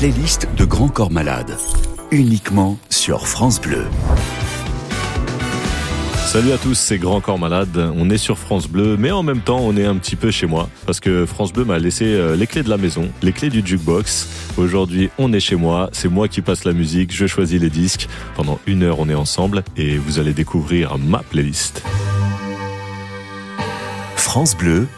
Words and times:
playlist 0.00 0.48
de 0.56 0.64
Grand 0.64 0.88
Corps 0.88 1.10
Malade, 1.10 1.58
uniquement 2.10 2.78
sur 2.88 3.28
France 3.28 3.60
Bleu. 3.60 3.84
Salut 6.24 6.52
à 6.52 6.56
tous, 6.56 6.72
c'est 6.72 6.96
Grand 6.96 7.20
Corps 7.20 7.38
Malade. 7.38 7.92
On 7.94 8.08
est 8.08 8.16
sur 8.16 8.38
France 8.38 8.66
Bleu, 8.66 8.96
mais 8.96 9.10
en 9.10 9.22
même 9.22 9.42
temps, 9.42 9.58
on 9.60 9.76
est 9.76 9.84
un 9.84 9.96
petit 9.96 10.16
peu 10.16 10.30
chez 10.30 10.46
moi 10.46 10.70
parce 10.86 11.00
que 11.00 11.26
France 11.26 11.52
Bleu 11.52 11.66
m'a 11.66 11.78
laissé 11.78 12.06
euh, 12.06 12.34
les 12.34 12.46
clés 12.46 12.62
de 12.62 12.70
la 12.70 12.78
maison, 12.78 13.10
les 13.20 13.32
clés 13.32 13.50
du 13.50 13.60
jukebox. 13.62 14.26
Aujourd'hui, 14.56 15.10
on 15.18 15.34
est 15.34 15.40
chez 15.40 15.56
moi, 15.56 15.90
c'est 15.92 16.08
moi 16.08 16.28
qui 16.28 16.40
passe 16.40 16.64
la 16.64 16.72
musique, 16.72 17.14
je 17.14 17.26
choisis 17.26 17.60
les 17.60 17.68
disques. 17.68 18.08
Pendant 18.36 18.58
une 18.66 18.84
heure, 18.84 19.00
on 19.00 19.08
est 19.10 19.14
ensemble 19.14 19.62
et 19.76 19.98
vous 19.98 20.18
allez 20.18 20.32
découvrir 20.32 20.96
ma 20.96 21.18
playlist. 21.18 21.82
France 24.16 24.56
Bleu, 24.56 24.88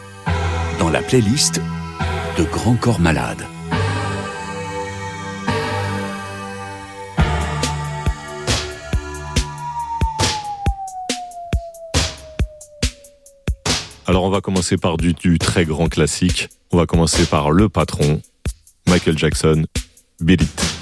dans 0.79 0.91
la 0.91 1.03
playlist 1.03 1.61
de 2.39 2.45
Grand 2.45 2.77
Corps 2.77 3.00
Malade. 3.00 3.45
Commencer 14.42 14.77
par 14.77 14.98
du, 14.98 15.14
très 15.38 15.64
grand 15.64 15.88
classique. 15.88 16.51
On 16.70 16.77
va 16.77 16.84
commencer 16.84 17.24
par 17.24 17.51
le 17.51 17.70
patron, 17.70 18.20
Michael 18.87 19.16
Jackson, 19.16 19.65
Beat 20.20 20.42
It. 20.42 20.81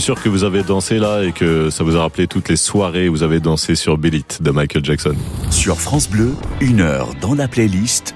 Suis 0.00 0.06
sûr 0.06 0.22
que 0.22 0.30
vous 0.30 0.44
avez 0.44 0.62
dansé 0.62 0.98
là 0.98 1.22
et 1.24 1.32
que 1.32 1.68
ça 1.68 1.84
vous 1.84 1.94
a 1.94 2.00
rappelé 2.00 2.26
toutes 2.26 2.48
les 2.48 2.56
soirées 2.56 3.10
où 3.10 3.12
vous 3.12 3.22
avez 3.22 3.38
dansé 3.38 3.74
sur 3.74 3.98
Billy 3.98 4.24
de 4.40 4.50
Michael 4.50 4.82
Jackson. 4.82 5.14
Sur 5.50 5.78
France 5.78 6.08
Bleu, 6.08 6.32
une 6.62 6.80
heure 6.80 7.10
dans 7.20 7.34
la 7.34 7.48
playlist 7.48 8.14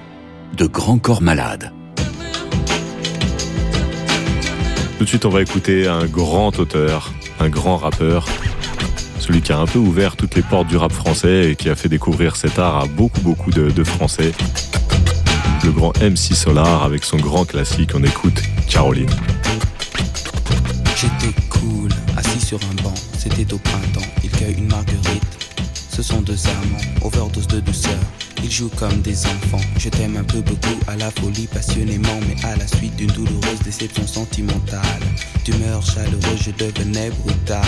de 0.57 0.65
Grand 0.65 0.97
Corps 0.97 1.21
Malade. 1.21 1.71
Tout 4.97 5.03
de 5.03 5.09
suite, 5.09 5.25
on 5.25 5.29
va 5.29 5.43
écouter 5.43 5.87
un 5.87 6.05
grand 6.05 6.57
auteur, 6.57 7.13
un 7.39 7.49
grand 7.49 7.77
rappeur, 7.77 8.25
celui 9.19 9.41
qui 9.41 9.51
a 9.51 9.59
un 9.59 9.67
peu 9.67 9.77
ouvert 9.77 10.15
toutes 10.15 10.33
les 10.33 10.41
portes 10.41 10.67
du 10.67 10.77
rap 10.77 10.91
français 10.91 11.51
et 11.51 11.55
qui 11.55 11.69
a 11.69 11.75
fait 11.75 11.89
découvrir 11.89 12.35
cet 12.35 12.57
art 12.57 12.77
à 12.77 12.87
beaucoup, 12.87 13.21
beaucoup 13.21 13.51
de, 13.51 13.69
de 13.69 13.83
Français. 13.83 14.31
Le 15.63 15.71
grand 15.71 15.95
MC 16.01 16.33
Solar 16.33 16.83
avec 16.83 17.03
son 17.03 17.17
grand 17.17 17.45
classique, 17.45 17.91
on 17.93 18.03
écoute 18.03 18.41
Caroline. 18.67 19.11
C'était 23.25 23.53
au 23.53 23.57
printemps. 23.57 24.05
Il 24.23 24.29
cueille 24.29 24.55
une 24.55 24.67
marguerite. 24.67 25.23
Ce 25.89 26.03
sont 26.03 26.21
deux 26.21 26.37
amants, 26.47 27.05
overdose 27.05 27.47
de 27.47 27.59
douceur. 27.59 27.97
Ils 28.43 28.51
jouent 28.51 28.71
comme 28.77 29.01
des 29.01 29.25
enfants. 29.25 29.61
Je 29.77 29.89
t'aime 29.89 30.17
un 30.17 30.23
peu 30.23 30.41
beaucoup 30.41 30.79
à 30.87 30.95
la 30.95 31.11
folie, 31.11 31.47
passionnément, 31.47 32.19
mais 32.27 32.35
à 32.45 32.55
la 32.55 32.67
suite 32.67 32.95
d'une 32.95 33.11
douloureuse 33.11 33.59
déception 33.63 34.05
sentimentale. 34.05 35.01
D'humeur 35.43 35.81
chaleureuse, 35.85 36.41
je 36.41 36.51
devenais 36.51 37.09
brutal. 37.09 37.61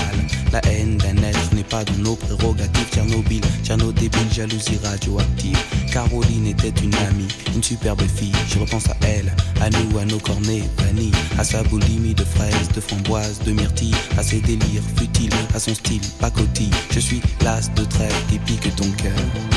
La 0.51 0.59
haine 0.65 0.97
d'un 0.97 1.17
être 1.23 1.53
n'est 1.53 1.63
pas 1.63 1.83
dans 1.83 1.97
nos 1.97 2.15
prérogatives. 2.15 2.87
Tchernobyl, 2.91 3.41
Tcherno 3.63 3.91
débile, 3.91 4.31
jalousie 4.31 4.79
radioactive. 4.83 5.57
Caroline 5.91 6.47
était 6.47 6.73
une 6.83 6.95
amie, 6.95 7.27
une 7.55 7.63
superbe 7.63 8.01
fille. 8.15 8.33
Je 8.49 8.59
repense 8.59 8.87
à 8.89 8.97
elle, 9.01 9.33
à 9.61 9.69
nous, 9.69 9.97
à 9.97 10.05
nos 10.05 10.19
cornets 10.19 10.63
bannis, 10.77 11.11
à 11.37 11.43
sa 11.43 11.63
boulimie 11.63 12.13
de 12.13 12.23
fraises, 12.23 12.69
de 12.75 12.81
framboises, 12.81 13.39
de 13.45 13.51
myrtilles, 13.51 13.95
à 14.17 14.23
ses 14.23 14.39
délires 14.41 14.83
futiles, 14.95 15.33
à 15.55 15.59
son 15.59 15.73
style 15.73 16.01
pacotille. 16.19 16.71
Je 16.91 16.99
suis 16.99 17.21
l'as 17.43 17.71
de 17.73 17.83
trêve 17.83 18.15
qui 18.29 18.39
pique 18.39 18.75
ton 18.75 18.89
cœur. 18.91 19.56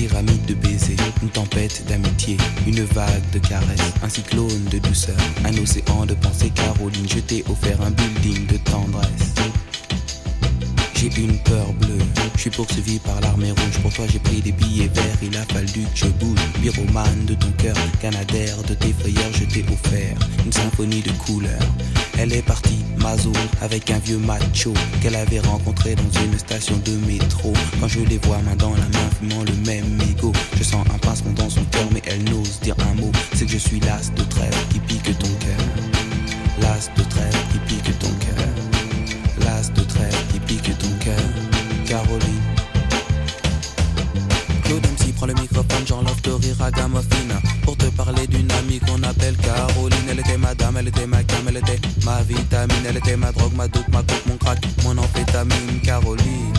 pyramide 0.00 0.46
de 0.46 0.54
baisers, 0.54 0.96
une 1.22 1.28
tempête 1.28 1.84
d'amitié, 1.86 2.38
une 2.66 2.82
vague 2.84 3.30
de 3.34 3.38
caresses, 3.38 3.92
un 4.02 4.08
cyclone 4.08 4.64
de 4.70 4.78
douceur, 4.78 5.16
un 5.44 5.54
océan 5.58 6.06
de 6.06 6.14
pensées. 6.14 6.50
Caroline, 6.54 7.06
je 7.06 7.18
t'ai 7.18 7.44
offert 7.50 7.78
un 7.82 7.90
building 7.90 8.46
de 8.46 8.56
tendresse. 8.56 9.34
J'ai 10.94 11.10
une 11.20 11.38
peur 11.40 11.70
bleue, 11.74 11.98
je 12.34 12.40
suis 12.40 12.50
poursuivi 12.50 12.98
par 12.98 13.20
l'armée 13.20 13.50
rouge. 13.50 13.78
Pour 13.82 13.92
toi, 13.92 14.06
j'ai 14.10 14.18
pris 14.18 14.40
des 14.40 14.52
billets 14.52 14.88
verts, 14.88 15.18
il 15.22 15.36
a 15.36 15.44
fallu 15.44 15.66
que 15.66 15.96
je 15.96 16.06
bouge. 16.06 16.40
Pyromane 16.62 17.26
de 17.26 17.34
ton 17.34 17.50
cœur, 17.58 17.76
canadaire 18.00 18.56
de 18.68 18.74
tes 18.74 18.94
frayeurs, 18.94 19.32
je 19.34 19.44
t'ai 19.44 19.64
offert 19.70 20.16
une 20.46 20.52
symphonie 20.52 21.02
de 21.02 21.12
couleurs. 21.12 21.74
Elle 22.22 22.34
est 22.34 22.42
partie, 22.42 22.76
Mazo, 22.98 23.32
avec 23.62 23.90
un 23.90 23.98
vieux 23.98 24.18
macho 24.18 24.74
qu'elle 25.00 25.16
avait 25.16 25.40
rencontré 25.40 25.94
dans 25.94 26.20
une 26.20 26.38
station 26.38 26.76
de 26.84 26.92
métro. 27.10 27.54
Quand 27.80 27.88
je 27.88 28.00
les 28.00 28.18
vois 28.18 28.36
main 28.42 28.54
dans 28.56 28.72
la 28.72 28.76
main, 28.76 29.08
fumant 29.18 29.42
le 29.42 29.54
même 29.66 29.88
mégot, 29.96 30.30
je 30.58 30.62
sens 30.62 30.86
un 30.94 30.98
pincement 30.98 31.32
dans 31.32 31.48
son 31.48 31.64
cœur, 31.64 31.88
mais 31.94 32.02
elle 32.04 32.22
n'ose 32.24 32.60
dire 32.60 32.76
un 32.90 33.00
mot. 33.00 33.10
C'est 33.32 33.46
que 33.46 33.52
je 33.52 33.56
suis 33.56 33.80
l'as 33.80 34.12
de 34.14 34.22
trêve 34.24 34.54
qui 34.68 34.80
pique 34.80 35.18
ton 35.18 35.28
cœur. 35.28 35.64
L'as 36.60 36.90
de 36.94 37.08
trêve 37.08 37.38
qui 37.52 37.58
pique 37.60 37.98
ton 37.98 38.12
cœur. 38.20 38.46
L'as 39.40 39.72
de 39.72 39.80
trêve 39.80 40.26
qui 40.30 40.40
pique 40.40 40.76
ton 40.78 40.92
cœur. 41.02 41.24
Caroline. 41.86 42.42
Claude 44.64 44.86
MC 44.86 45.14
prend 45.14 45.26
le 45.26 45.34
microphone, 45.34 45.86
j'enlève 45.86 46.20
de 46.20 46.32
rire 46.32 46.62
à 46.62 46.70
Gamophine 46.70 47.32
Pour 47.62 47.78
te 47.78 47.86
parler 47.86 48.26
d'une 48.26 48.50
amie 48.52 48.78
qu'on 48.78 48.98
était 48.98 49.09
ma 50.50 50.54
dame, 50.54 50.76
elle 50.78 50.88
était 50.88 51.06
ma 51.06 51.22
cam, 51.22 51.46
elle 51.48 51.56
était 51.58 51.80
ma 52.04 52.22
vitamine 52.22 52.84
Elle 52.88 52.96
était 52.96 53.16
ma 53.16 53.30
drogue, 53.30 53.52
ma 53.54 53.68
doute, 53.68 53.88
ma 53.88 53.98
coupe, 53.98 54.26
mon 54.26 54.36
crack, 54.36 54.58
mon 54.82 54.98
amphétamine 54.98 55.80
Caroline. 55.84 56.54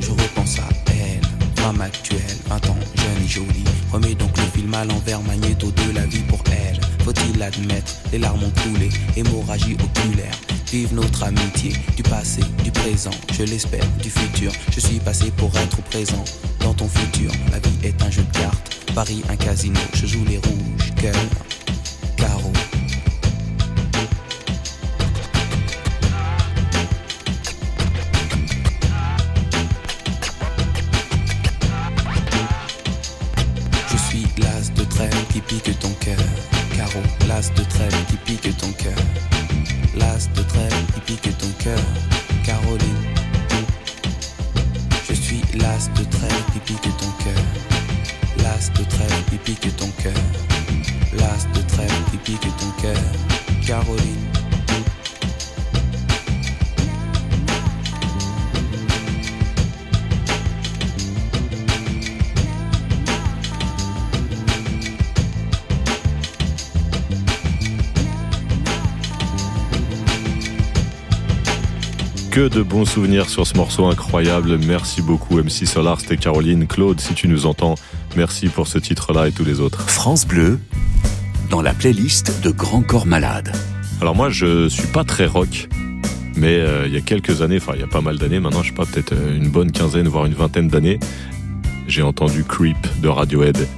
Je 0.00 0.10
repense 0.10 0.58
à 0.58 0.68
elle, 0.92 1.20
femme 1.62 1.80
actuelle, 1.82 2.18
20 2.48 2.70
ans, 2.70 2.76
jeune 2.94 3.24
et 3.24 3.28
jolie. 3.28 3.64
Remets 3.92 4.14
donc 4.14 4.36
le 4.38 4.44
film 4.44 4.72
à 4.72 4.84
l'envers, 4.84 5.20
magnéto 5.22 5.70
de 5.70 5.94
la 5.94 6.06
vie 6.06 6.22
pour 6.22 6.40
elle. 6.50 6.80
Faut-il 7.04 7.38
l'admettre, 7.38 7.92
les 8.12 8.18
larmes 8.18 8.44
ont 8.44 8.62
coulé, 8.62 8.88
hémorragie 9.16 9.74
oculaire. 9.74 10.34
Vive 10.70 10.94
notre 10.94 11.24
amitié, 11.24 11.72
du 11.96 12.02
passé, 12.04 12.40
du 12.62 12.70
présent, 12.70 13.10
je 13.32 13.42
l'espère, 13.42 13.84
du 14.00 14.08
futur. 14.08 14.52
Je 14.70 14.78
suis 14.78 15.00
passé 15.00 15.32
pour 15.36 15.50
être 15.58 15.82
présent 15.82 16.24
dans 16.60 16.72
ton 16.74 16.86
futur. 16.86 17.32
La 17.50 17.58
vie 17.58 17.76
est 17.82 18.00
un 18.04 18.10
jeu 18.10 18.22
de 18.22 18.38
cartes, 18.38 18.78
Paris 18.94 19.24
un 19.28 19.34
casino, 19.34 19.80
je 19.94 20.06
joue 20.06 20.24
les 20.26 20.38
rouges, 20.38 20.94
cœur, 20.94 21.16
Que 72.40 72.48
de 72.48 72.62
bons 72.62 72.86
souvenirs 72.86 73.28
sur 73.28 73.46
ce 73.46 73.54
morceau 73.54 73.84
incroyable. 73.84 74.56
Merci 74.66 75.02
beaucoup 75.02 75.36
MC 75.36 75.66
Solar, 75.66 76.00
c'était 76.00 76.16
Caroline. 76.16 76.66
Claude, 76.66 76.98
si 76.98 77.12
tu 77.12 77.28
nous 77.28 77.44
entends, 77.44 77.74
merci 78.16 78.48
pour 78.48 78.66
ce 78.66 78.78
titre-là 78.78 79.28
et 79.28 79.32
tous 79.32 79.44
les 79.44 79.60
autres. 79.60 79.82
France 79.90 80.26
Bleu, 80.26 80.58
dans 81.50 81.60
la 81.60 81.74
playlist 81.74 82.40
de 82.42 82.50
Grand 82.50 82.80
Corps 82.80 83.04
Malade. 83.04 83.52
Alors 84.00 84.14
moi, 84.16 84.30
je 84.30 84.70
suis 84.70 84.86
pas 84.86 85.04
très 85.04 85.26
rock, 85.26 85.68
mais 86.34 86.54
euh, 86.60 86.84
il 86.86 86.94
y 86.94 86.96
a 86.96 87.02
quelques 87.02 87.42
années, 87.42 87.58
enfin 87.58 87.72
il 87.74 87.80
y 87.82 87.84
a 87.84 87.86
pas 87.88 88.00
mal 88.00 88.16
d'années 88.16 88.40
maintenant, 88.40 88.62
je 88.62 88.68
sais 88.70 88.74
pas, 88.74 88.86
peut-être 88.86 89.12
euh, 89.12 89.36
une 89.36 89.50
bonne 89.50 89.70
quinzaine, 89.70 90.08
voire 90.08 90.24
une 90.24 90.32
vingtaine 90.32 90.68
d'années, 90.68 90.98
j'ai 91.88 92.00
entendu 92.00 92.42
Creep 92.44 92.78
de 93.02 93.08
Radiohead. 93.08 93.68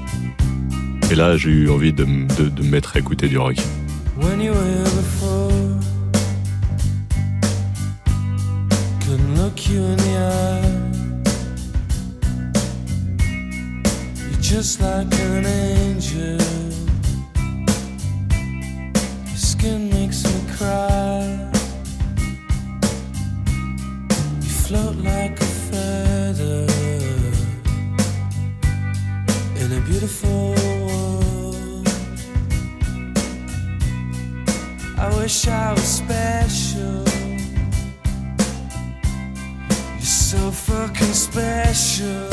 Et 1.11 1.17
là, 1.17 1.37
j'ai 1.37 1.51
eu 1.51 1.69
envie 1.69 1.93
de, 1.93 2.05
m- 2.05 2.29
de- 2.39 2.49
de 2.49 2.63
me 2.63 2.69
mettre 2.71 2.95
à 2.95 3.01
écouter 3.01 3.27
du 3.27 3.39
rock. 3.39 3.57
when 4.21 4.41
you 4.41 4.53
were 4.53 4.85
before. 4.85 5.42
Eye. 9.75 10.61
You're 14.19 14.41
just 14.43 14.83
like 14.83 15.07
an 15.19 15.47
angel. 15.47 16.39
Your 19.27 19.37
skin 19.37 19.89
makes 19.89 20.25
me 20.25 20.41
cry. 20.57 21.49
You 24.43 24.51
float 24.65 24.97
like 24.97 25.41
a 25.41 25.51
feather 25.71 26.67
in 29.57 29.73
a 29.73 29.81
beautiful 29.87 30.51
world. 30.51 31.89
I 34.99 35.09
wish 35.17 35.49
I 35.49 35.73
was 35.73 35.83
special. 35.83 37.12
So 40.43 40.51
fucking 40.51 41.15
special. 41.15 42.29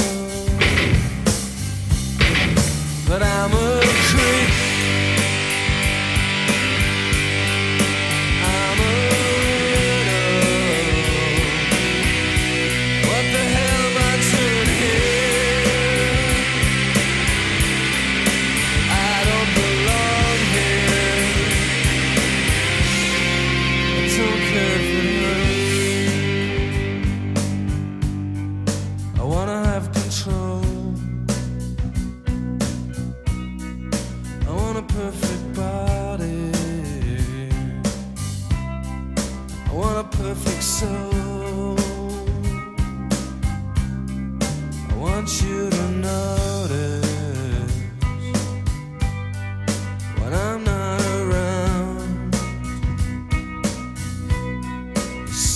But 3.07 3.21
I'm 3.21 3.51
a 3.53 3.81
creep. 3.83 4.68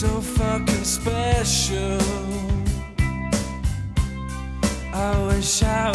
so 0.03 0.19
fucking 0.19 0.83
special. 0.83 1.97
I 4.93 5.27
wish 5.27 5.63
I 5.63 5.92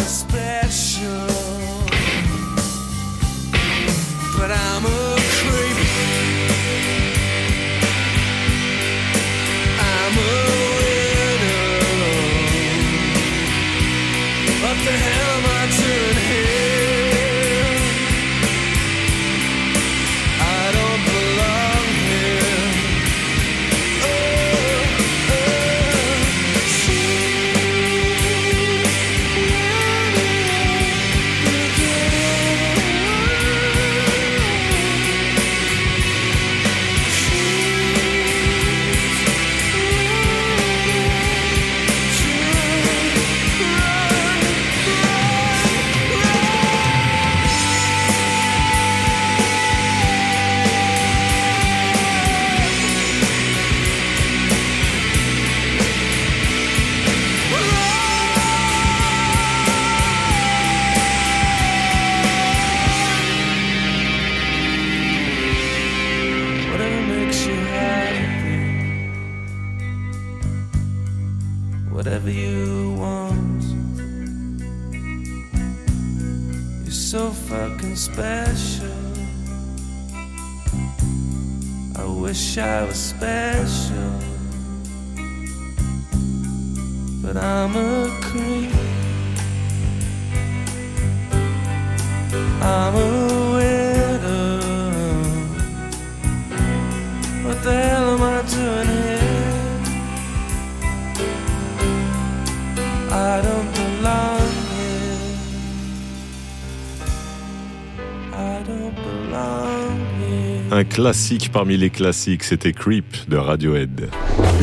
Un 110.79 110.85
classique 110.85 111.51
parmi 111.51 111.77
les 111.77 111.91
classiques, 111.91 112.45
c'était 112.45 112.71
Creep 112.71 113.29
de 113.29 113.37
Radiohead. 113.37 114.09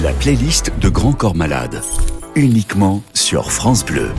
La 0.02 0.14
playlist 0.14 0.72
de 0.80 0.88
Grand 0.88 1.12
Corps 1.12 1.36
Malade. 1.36 1.82
Uniquement 2.36 3.04
sur 3.14 3.52
France 3.52 3.84
Bleu. 3.84 4.12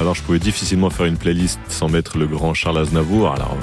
Alors 0.00 0.14
je 0.14 0.22
pouvais 0.22 0.38
difficilement 0.38 0.88
faire 0.88 1.04
une 1.04 1.18
playlist 1.18 1.60
sans 1.68 1.90
mettre 1.90 2.16
le 2.16 2.26
grand 2.26 2.54
Charles 2.54 2.78
Aznavour. 2.78 3.30
Alors 3.30 3.54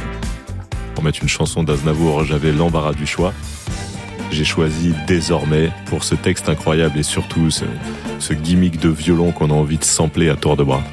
pour 0.94 1.04
mettre 1.04 1.24
une 1.24 1.28
chanson 1.28 1.64
d'Aznavour, 1.64 2.24
j'avais 2.24 2.52
l'embarras 2.52 2.94
du 2.94 3.08
choix. 3.08 3.34
J'ai 4.30 4.46
choisi 4.46 4.94
désormais 5.08 5.72
pour 5.88 6.04
ce 6.04 6.14
texte 6.14 6.50
incroyable 6.50 7.00
et 7.00 7.04
surtout 7.04 7.50
ce, 7.50 7.66
ce 8.20 8.34
gimmick 8.34 8.80
de 8.80 8.90
violon 8.90 9.32
qu'on 9.32 9.50
a 9.50 9.54
envie 9.54 9.80
de 9.80 9.84
sampler 9.84 10.30
à 10.30 10.36
tour 10.36 10.56
de 10.56 10.64
bras. 10.64 10.84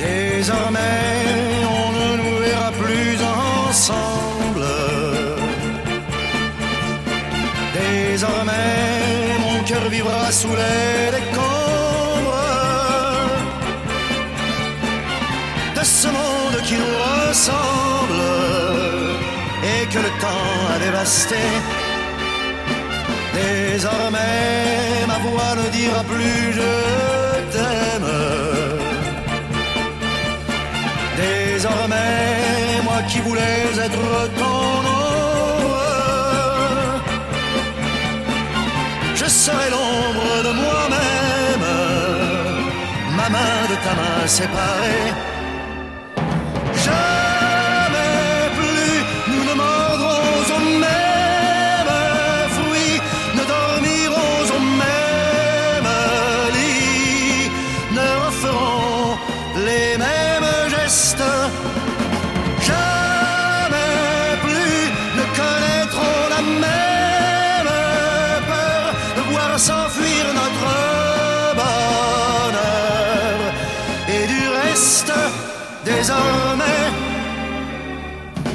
Désormais, 0.00 0.97
vivra 9.74 10.32
sous 10.32 10.48
les 10.48 11.10
décombres 11.10 12.38
de 15.76 15.84
ce 15.84 16.08
monde 16.08 16.62
qui 16.64 16.74
nous 16.74 17.28
ressemble 17.28 18.22
et 19.62 19.86
que 19.92 19.98
le 19.98 20.10
temps 20.22 20.74
a 20.74 20.78
dévasté. 20.78 21.36
Désormais, 23.34 25.06
ma 25.06 25.18
voix 25.18 25.54
ne 25.56 25.68
dira 25.70 26.02
plus 26.04 26.52
je 26.58 26.72
t'aime. 27.52 28.12
Désormais, 31.16 32.82
moi 32.84 33.02
qui 33.08 33.18
voulais 33.20 33.64
être 33.86 34.30
ton 34.38 34.87
je 39.28 39.34
serai 39.34 39.68
l'ombre 39.68 40.42
de 40.42 40.52
moi-même, 40.62 41.66
ma 43.14 43.28
main 43.28 43.62
de 43.68 43.76
ta 43.84 43.94
main 43.94 44.26
séparée. 44.26 45.37
Voir 69.58 69.88
s'enfuir 69.88 70.24
notre 70.34 70.74
bonheur. 71.54 73.38
Et 74.08 74.26
du 74.26 74.48
reste, 74.48 75.12
désormais, 75.84 76.84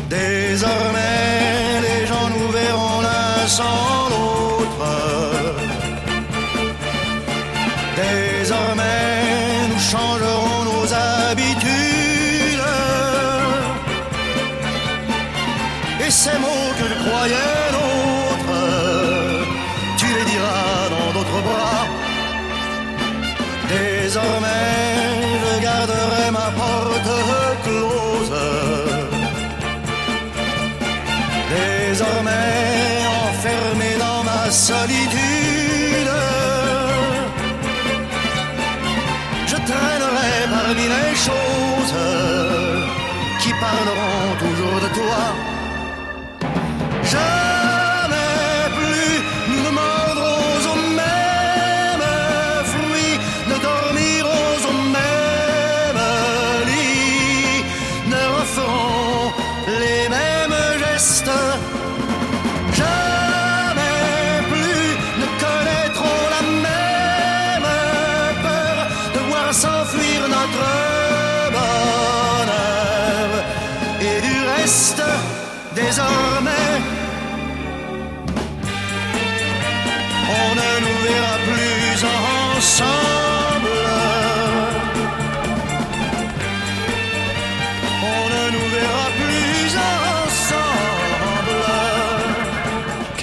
désormais, 0.10 1.82
les 1.82 2.08
gens 2.08 2.30
nous 2.30 2.52
verront 2.52 3.02
l'un 3.02 3.48
sans 3.48 4.10
l'autre. 4.10 4.33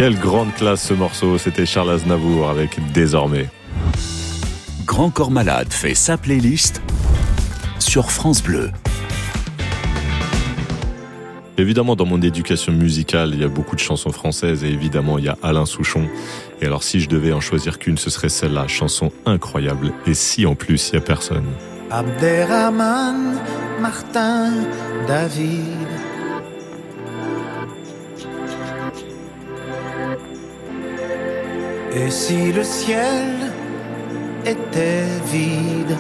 Quelle 0.01 0.19
grande 0.19 0.55
classe 0.55 0.87
ce 0.87 0.95
morceau, 0.95 1.37
c'était 1.37 1.67
Charles 1.67 1.91
Aznavour 1.91 2.49
avec 2.49 2.79
Désormais. 2.95 3.51
Grand 4.87 5.11
Corps 5.11 5.31
Malade 5.31 5.71
fait 5.71 5.93
sa 5.95 6.17
playlist 6.17 6.81
sur 7.79 8.11
France 8.11 8.43
Bleu. 8.43 8.71
Évidemment, 11.59 11.97
dans 11.97 12.07
mon 12.07 12.23
éducation 12.23 12.73
musicale, 12.73 13.33
il 13.35 13.43
y 13.43 13.45
a 13.45 13.49
beaucoup 13.49 13.77
de 13.77 13.81
chansons 13.81 14.11
françaises 14.11 14.65
et 14.65 14.69
évidemment, 14.69 15.19
il 15.19 15.27
y 15.27 15.29
a 15.29 15.37
Alain 15.43 15.67
Souchon. 15.67 16.09
Et 16.63 16.65
alors, 16.65 16.83
si 16.83 17.01
je 17.01 17.09
devais 17.11 17.35
en 17.35 17.43
choisir 17.43 17.79
qu'une, 17.79 17.99
ce 17.99 18.09
serait 18.09 18.31
celle-là, 18.31 18.69
chanson 18.69 19.13
incroyable. 19.27 19.93
Et 20.07 20.15
si 20.15 20.47
en 20.47 20.55
plus, 20.55 20.89
il 20.89 20.95
y 20.95 20.97
a 20.97 21.03
personne. 21.03 21.45
Abderrahman, 21.91 23.35
Martin, 23.79 24.51
David. 25.07 25.80
Et 31.93 32.09
si 32.09 32.53
le 32.53 32.63
ciel 32.63 33.51
était 34.47 35.07
vide? 35.27 35.97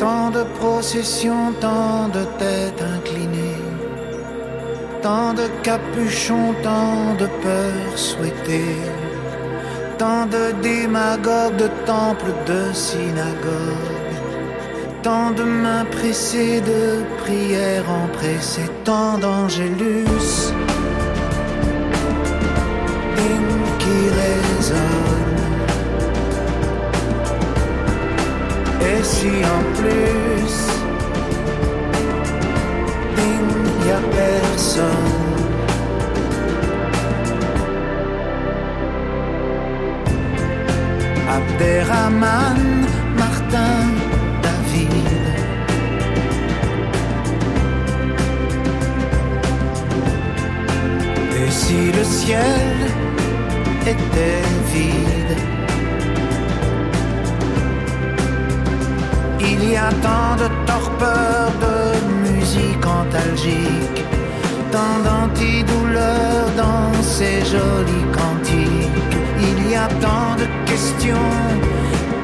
Tant 0.00 0.30
de 0.30 0.42
processions, 0.58 1.52
tant 1.60 2.08
de 2.08 2.24
têtes 2.38 2.82
inclinées, 2.96 3.62
tant 5.02 5.32
de 5.32 5.46
capuchons, 5.62 6.52
tant 6.64 7.14
de 7.16 7.26
peurs 7.42 7.96
souhaitées, 7.96 8.82
tant 9.98 10.26
de 10.26 10.50
démagogues, 10.62 11.56
de 11.56 11.68
temples, 11.86 12.34
de 12.46 12.72
synagogues, 12.72 14.16
tant 15.02 15.30
de 15.30 15.44
mains 15.44 15.84
pressées, 15.92 16.60
de 16.60 17.04
prières 17.22 17.88
empressées, 17.88 18.70
tant 18.84 19.16
d'angélus, 19.18 20.52
en 29.28 29.62
plus, 29.74 30.56
il 33.18 33.84
n'y 33.84 33.90
a 33.90 34.00
personne. 34.16 34.86
Abderrahman, 41.28 42.86
Martin, 43.18 43.82
David. 44.42 45.10
Et 51.36 51.50
si 51.50 51.92
le 51.92 52.04
ciel 52.04 52.90
était 53.86 54.42
vide? 54.72 55.09
Il 59.62 59.72
y 59.72 59.76
a 59.76 59.90
tant 60.02 60.36
de 60.42 60.48
torpeur, 60.66 61.52
de 61.60 62.28
musique 62.28 62.84
antalgique, 62.86 64.04
tant 64.72 64.96
d'antidouleurs 65.04 66.50
dans 66.56 67.02
ces 67.02 67.40
jolis 67.44 68.08
cantiques. 68.10 69.18
Il 69.38 69.70
y 69.70 69.74
a 69.74 69.86
tant 70.06 70.34
de 70.38 70.46
questions 70.70 71.32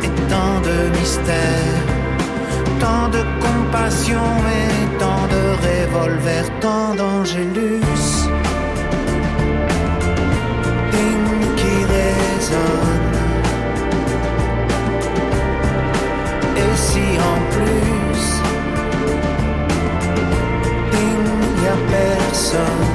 et 0.02 0.12
tant 0.30 0.60
de 0.68 0.98
mystères, 0.98 1.84
tant 2.80 3.08
de 3.08 3.22
compassion 3.44 4.28
et 4.60 4.98
tant 4.98 5.24
de 5.34 5.42
revolvers, 5.66 6.50
tant 6.60 6.94
d'angélus. 6.94 7.82
Hymne 10.92 11.54
qui 11.56 11.74
résonne. 11.92 12.85
Personne. 22.46 22.85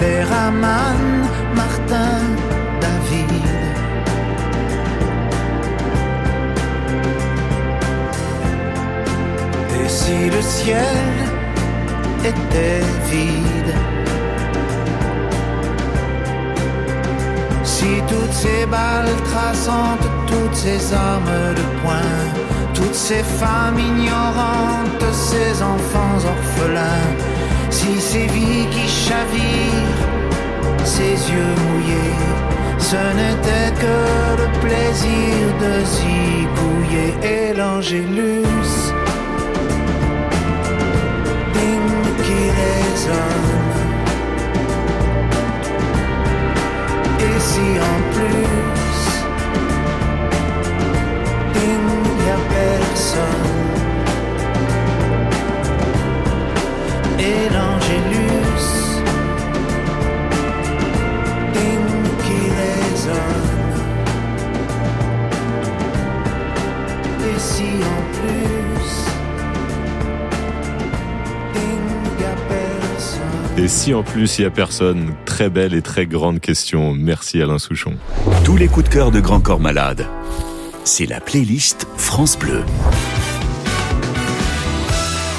Abderrahman, 0.00 1.28
Martin, 1.56 2.22
David. 2.80 3.46
Et 9.74 9.88
si 9.88 10.30
le 10.30 10.40
ciel 10.40 11.06
était 12.24 12.84
vide? 13.10 13.74
Si 17.64 17.86
toutes 18.06 18.32
ces 18.32 18.66
balles 18.66 19.16
traçantes, 19.32 20.08
toutes 20.28 20.54
ces 20.54 20.94
armes 20.94 21.54
de 21.56 21.82
poing, 21.82 22.22
toutes 22.72 22.94
ces 22.94 23.24
femmes 23.24 23.78
ignorantes, 23.78 25.12
ces 25.12 25.60
enfants 25.60 26.18
orphelins, 26.24 27.10
si 27.70 28.00
ces 28.00 28.26
vies 28.26 28.66
qui 28.70 28.87
chavirent, 29.08 30.04
ces 30.84 31.16
yeux 31.32 31.54
mouillés, 31.64 32.18
ce 32.78 33.02
n'était 33.18 33.72
que 33.82 33.96
le 34.42 34.48
plaisir 34.64 35.36
de 35.64 35.74
zigouiller. 35.96 37.10
Et 37.34 37.54
l'angélus, 37.54 38.74
Et 67.78 67.86
si 67.86 67.94
en 67.94 68.02
plus, 68.02 68.38
il 72.08 72.18
n'y 72.18 72.24
a 72.24 72.36
personne. 72.48 73.64
Et 73.64 73.68
si 73.68 73.94
en 73.94 74.02
plus 74.02 74.38
il 74.38 74.42
y 74.42 74.44
a 74.44 74.50
personne 74.50 75.14
Très 75.24 75.50
belle 75.50 75.74
et 75.74 75.82
très 75.82 76.06
grande 76.06 76.40
question. 76.40 76.94
Merci 76.94 77.40
Alain 77.40 77.58
Souchon. 77.58 77.94
Tous 78.44 78.56
les 78.56 78.68
coups 78.68 78.88
de 78.88 78.94
cœur 78.94 79.10
de 79.10 79.20
Grand 79.20 79.40
Corps 79.40 79.60
Malade. 79.60 80.06
C'est 80.84 81.06
la 81.06 81.20
playlist 81.20 81.86
France 81.96 82.38
Bleu. 82.38 82.62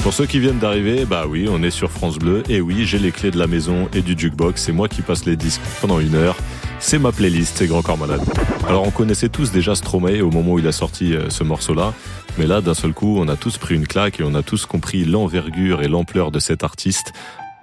Pour 0.04 0.14
ceux 0.14 0.26
qui 0.26 0.40
viennent 0.40 0.60
d'arriver, 0.60 1.06
bah 1.06 1.26
oui, 1.28 1.48
on 1.52 1.62
est 1.62 1.72
sur 1.72 1.92
France 1.92 2.18
Bleu. 2.18 2.44
Et 2.48 2.62
oui, 2.62 2.86
j'ai 2.86 3.00
les 3.00 3.12
clés 3.12 3.32
de 3.32 3.38
la 3.38 3.48
maison 3.48 3.90
et 3.94 4.02
du 4.02 4.18
jukebox. 4.18 4.62
C'est 4.62 4.72
moi 4.72 4.88
qui 4.88 5.02
passe 5.02 5.26
les 5.26 5.36
disques 5.36 5.62
pendant 5.82 6.00
une 6.00 6.16
heure. 6.16 6.38
C'est 6.80 7.00
ma 7.00 7.12
playlist, 7.12 7.58
c'est 7.58 7.68
Grand 7.68 7.82
Corps 7.82 7.98
Malade. 7.98 8.22
Alors 8.68 8.88
on 8.88 8.92
connaissait 8.92 9.28
tous 9.28 9.52
déjà 9.52 9.76
Stromae 9.76 10.22
au 10.22 10.32
moment 10.32 10.54
où 10.54 10.60
il 10.60 10.68
a 10.68 10.72
sorti 10.72 11.14
euh, 11.14 11.30
ce 11.30 11.44
morceau-là. 11.44 11.94
Mais 12.38 12.48
là, 12.48 12.62
d'un 12.62 12.74
seul 12.74 12.94
coup, 12.94 13.18
on 13.20 13.28
a 13.28 13.36
tous 13.36 13.58
pris 13.58 13.76
une 13.76 13.88
claque 13.88 14.20
et 14.20 14.24
on 14.24 14.34
a 14.36 14.44
tous 14.44 14.66
compris 14.66 15.04
l'envergure 15.06 15.82
et 15.82 15.88
l'ampleur 15.88 16.32
de 16.32 16.40
cet 16.40 16.64
artiste. 16.64 17.14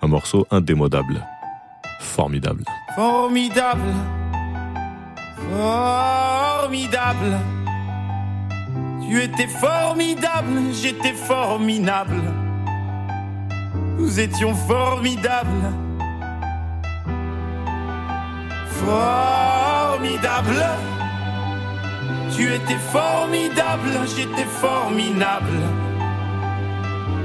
Un 0.02 0.08
morceau 0.08 0.46
indémodable. 0.50 1.26
Formidable. 2.00 2.64
Formidable. 2.94 3.94
Formidable. 5.50 7.38
Tu 9.08 9.22
étais 9.22 9.46
formidable, 9.46 10.60
j'étais 10.72 11.12
formidable. 11.12 12.20
Nous 13.98 14.18
étions 14.20 14.54
formidables. 14.54 15.72
Formidable. 18.68 20.64
Tu 22.34 22.52
étais 22.52 22.78
formidable, 22.92 23.90
j'étais 24.16 24.44
formidable. 24.44 25.58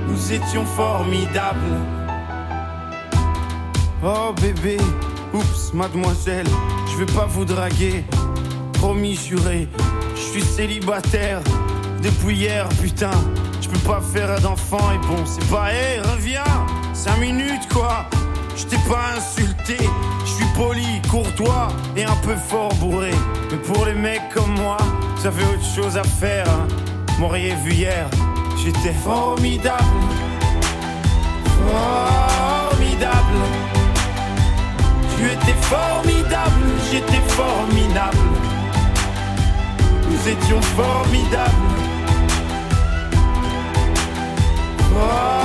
Nous 0.07 0.33
étions 0.33 0.65
formidables. 0.65 1.77
Oh 4.03 4.33
bébé, 4.41 4.77
oups, 5.33 5.73
mademoiselle, 5.73 6.47
je 6.91 6.97
vais 6.97 7.11
pas 7.13 7.25
vous 7.25 7.45
draguer. 7.45 8.03
Promis, 8.73 9.15
juré, 9.15 9.67
je 10.15 10.21
suis 10.21 10.41
célibataire 10.41 11.41
depuis 12.01 12.35
hier, 12.35 12.67
putain. 12.81 13.11
Je 13.61 13.69
peux 13.69 13.89
pas 13.89 14.01
faire 14.01 14.39
d'enfant 14.41 14.91
et 14.93 14.97
bon, 15.07 15.23
c'est 15.25 15.47
pas, 15.49 15.73
hé, 15.73 15.99
reviens, 16.01 16.43
cinq 16.93 17.17
minutes 17.19 17.67
quoi. 17.71 18.05
Je 18.55 18.65
t'ai 18.65 18.77
pas 18.89 19.15
insulté, 19.17 19.77
je 20.25 20.29
suis 20.29 20.45
poli, 20.55 21.01
courtois 21.09 21.69
et 21.95 22.03
un 22.03 22.15
peu 22.17 22.35
fort 22.35 22.73
bourré. 22.75 23.11
Mais 23.49 23.57
pour 23.57 23.85
les 23.85 23.93
mecs 23.93 24.29
comme 24.33 24.51
moi, 24.59 24.77
ça 25.17 25.31
fait 25.31 25.45
autre 25.45 25.65
chose 25.75 25.97
à 25.97 26.03
faire. 26.03 26.45
Hein. 26.47 26.67
M'auriez 27.19 27.55
vu 27.63 27.73
hier, 27.73 28.07
j'étais 28.63 28.93
formidable. 28.93 29.83
Formidable. 31.67 33.37
Tu 35.15 35.25
étais 35.25 35.57
formidable, 35.61 36.63
j'étais 36.91 37.21
formidable. 37.27 38.17
Nous 40.09 40.27
étions 40.27 40.61
formidables. 40.61 41.51
Formidable. 44.93 45.40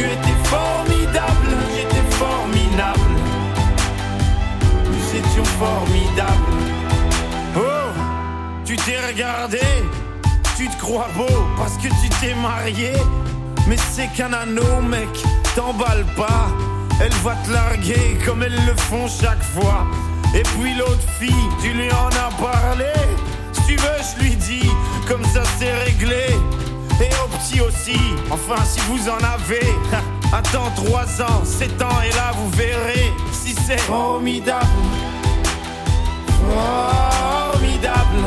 Tu 0.00 0.06
étais 0.06 0.44
formidable, 0.44 1.48
j'étais 1.76 2.10
formidable. 2.12 3.00
Nous 4.86 5.18
étions 5.18 5.44
formidables. 5.44 6.56
Oh, 7.54 7.92
tu 8.64 8.76
t'es 8.76 8.96
regardé, 9.06 9.60
tu 10.56 10.68
te 10.68 10.76
crois 10.78 11.08
beau 11.14 11.44
parce 11.58 11.76
que 11.76 11.88
tu 11.88 12.08
t'es 12.18 12.34
marié. 12.34 12.92
Mais 13.68 13.76
c'est 13.76 14.08
qu'un 14.16 14.32
anneau, 14.32 14.80
mec, 14.80 15.10
t'emballe 15.54 16.06
pas. 16.16 16.48
elle 17.02 17.12
va 17.22 17.34
te 17.44 17.52
larguer 17.52 18.18
comme 18.24 18.42
elles 18.42 18.64
le 18.64 18.74
font 18.76 19.06
chaque 19.06 19.42
fois. 19.42 19.86
Et 20.34 20.44
puis 20.44 20.76
l'autre 20.76 21.06
fille, 21.18 21.48
tu 21.60 21.74
lui 21.74 21.92
en 21.92 22.08
as 22.08 22.32
parlé. 22.40 22.86
Si 23.52 23.66
tu 23.66 23.76
veux, 23.76 24.00
je 24.00 24.24
lui 24.24 24.36
dis, 24.36 24.70
comme 25.06 25.26
ça 25.26 25.42
c'est 25.58 25.74
réglé. 25.84 26.24
Et 27.00 27.08
au 27.24 27.28
petit 27.28 27.60
aussi, 27.60 27.98
enfin 28.30 28.62
si 28.64 28.80
vous 28.80 29.08
en 29.08 29.18
avez. 29.18 29.74
Attends 30.32 30.70
3 30.76 31.22
ans, 31.22 31.44
7 31.44 31.82
ans 31.82 32.02
et 32.06 32.14
là 32.14 32.32
vous 32.36 32.50
verrez 32.50 33.12
si 33.32 33.54
c'est 33.54 33.80
formidable. 33.80 34.66
Formidable. 37.52 38.24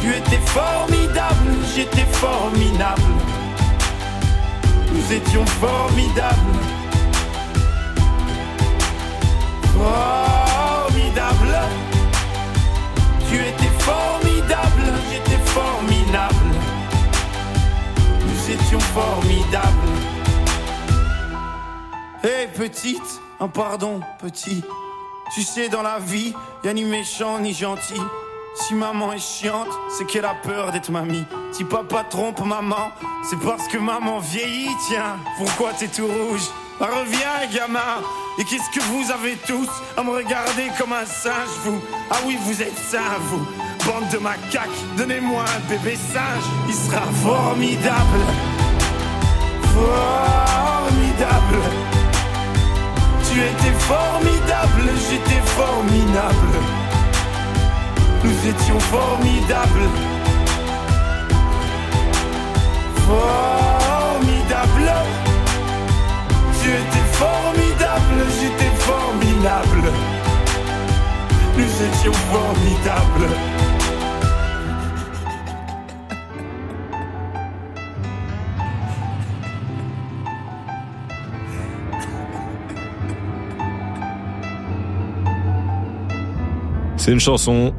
Tu 0.00 0.10
étais 0.10 0.40
formidable, 0.46 1.50
j'étais 1.74 2.06
formidable. 2.12 3.02
Nous 4.92 5.12
étions 5.12 5.46
formidables. 5.46 6.36
Formidable. 9.74 10.41
Étions. 18.52 18.78
Hé 22.24 22.46
petite, 22.54 23.20
un 23.40 23.48
pardon 23.48 24.00
petit. 24.20 24.62
Tu 25.34 25.42
sais 25.42 25.68
dans 25.68 25.82
la 25.82 25.98
vie, 25.98 26.34
y 26.62 26.68
a 26.68 26.74
ni 26.74 26.84
méchant 26.84 27.38
ni 27.38 27.54
gentil. 27.54 28.00
Si 28.54 28.74
maman 28.74 29.12
est 29.12 29.18
chiante, 29.18 29.68
c'est 29.96 30.04
qu'elle 30.06 30.26
a 30.26 30.34
peur 30.34 30.72
d'être 30.72 30.90
mamie. 30.90 31.24
Si 31.52 31.64
papa 31.64 32.04
trompe 32.04 32.44
maman, 32.44 32.92
c'est 33.28 33.38
parce 33.40 33.66
que 33.68 33.78
maman 33.78 34.18
vieillit, 34.18 34.76
tiens. 34.88 35.16
Pourquoi 35.38 35.72
t'es 35.72 35.88
tout 35.88 36.06
rouge? 36.06 36.46
Ah, 36.80 36.86
Reviens, 36.86 37.46
gamin. 37.52 38.02
Et 38.38 38.44
qu'est-ce 38.44 38.70
que 38.70 38.80
vous 38.86 39.10
avez 39.10 39.36
tous 39.46 39.68
à 39.96 40.02
me 40.02 40.10
regarder 40.10 40.70
comme 40.78 40.92
un 40.92 41.04
singe, 41.04 41.54
vous? 41.64 41.80
Ah 42.10 42.16
oui, 42.26 42.38
vous 42.44 42.62
êtes 42.62 42.78
sains, 42.78 43.18
vous. 43.28 43.46
Bande 43.84 44.08
de 44.10 44.18
macaques, 44.18 44.70
donnez-moi 44.96 45.44
un 45.44 45.60
bébé 45.68 45.96
singe. 45.96 46.44
Il 46.68 46.74
sera 46.74 47.02
formidable. 47.22 48.20
Formidable. 49.74 51.60
Tu 53.30 53.38
étais 53.40 53.74
formidable, 53.80 54.90
j'étais 55.08 55.42
formidable. 55.44 56.54
Nous 58.24 58.38
étions 58.48 58.80
formidables. 58.80 59.88
Formidable. 63.06 64.92
Tu 66.62 66.68
étais 66.70 67.06
formidable, 67.12 67.71
j'étais 68.40 68.72
formidable. 68.76 69.92
Nous 71.56 71.64
étions 71.64 72.12
formidables. 72.12 73.28
C'est 86.96 87.10
une 87.10 87.18
chanson 87.18 87.74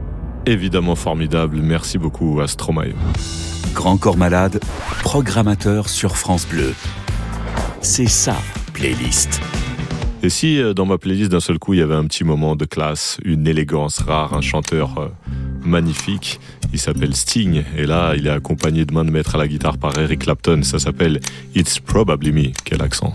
évidemment 0.45 0.95
formidable. 0.95 1.61
Merci 1.61 1.97
beaucoup 1.97 2.41
à 2.41 2.47
Stromae. 2.47 2.93
Grand 3.73 3.97
Corps 3.97 4.17
Malade, 4.17 4.59
programmateur 5.01 5.87
sur 5.87 6.17
France 6.17 6.45
Bleu. 6.45 6.73
C'est 7.81 8.09
ça, 8.09 8.35
playlist. 8.73 9.39
Et 10.25 10.29
si 10.29 10.57
euh, 10.57 10.73
dans 10.73 10.85
ma 10.85 10.97
playlist 10.97 11.29
d'un 11.29 11.41
seul 11.41 11.59
coup 11.59 11.73
il 11.73 11.79
y 11.79 11.81
avait 11.81 11.95
un 11.95 12.05
petit 12.05 12.23
moment 12.23 12.55
de 12.55 12.63
classe, 12.63 13.17
une 13.25 13.45
élégance 13.45 13.99
rare, 13.99 14.33
un 14.33 14.39
chanteur 14.39 14.97
euh, 14.97 15.09
magnifique, 15.65 16.39
il 16.71 16.79
s'appelle 16.79 17.13
Sting 17.13 17.63
et 17.75 17.85
là 17.85 18.13
il 18.15 18.27
est 18.27 18.29
accompagné 18.29 18.85
de 18.85 18.93
main 18.93 19.03
de 19.03 19.11
maître 19.11 19.35
à 19.35 19.37
la 19.37 19.49
guitare 19.49 19.77
par 19.77 19.99
Eric 19.99 20.21
Clapton, 20.21 20.63
ça 20.63 20.79
s'appelle 20.79 21.19
It's 21.55 21.77
Probably 21.77 22.31
Me. 22.31 22.51
Quel 22.63 22.81
accent. 22.81 23.13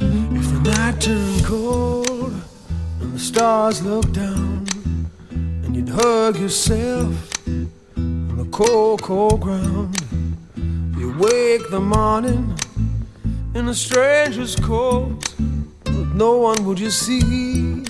You 10.99 11.14
wake 11.18 11.71
the 11.71 11.81
morning 11.81 12.55
in 13.55 13.68
a 13.68 13.75
stranger's 13.75 14.57
no 16.18 16.37
one 16.38 16.64
would 16.64 16.81
you 16.81 16.90
see. 16.90 17.85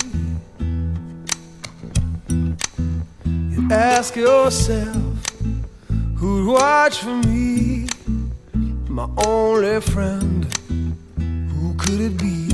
You 3.49 3.67
ask 3.71 4.15
yourself, 4.15 5.35
who'd 6.15 6.47
watch 6.47 6.99
for 6.99 7.15
me, 7.27 7.87
my 8.87 9.09
only 9.25 9.81
friend? 9.81 10.45
Who 11.55 11.73
could 11.73 11.99
it 11.99 12.17
be? 12.17 12.49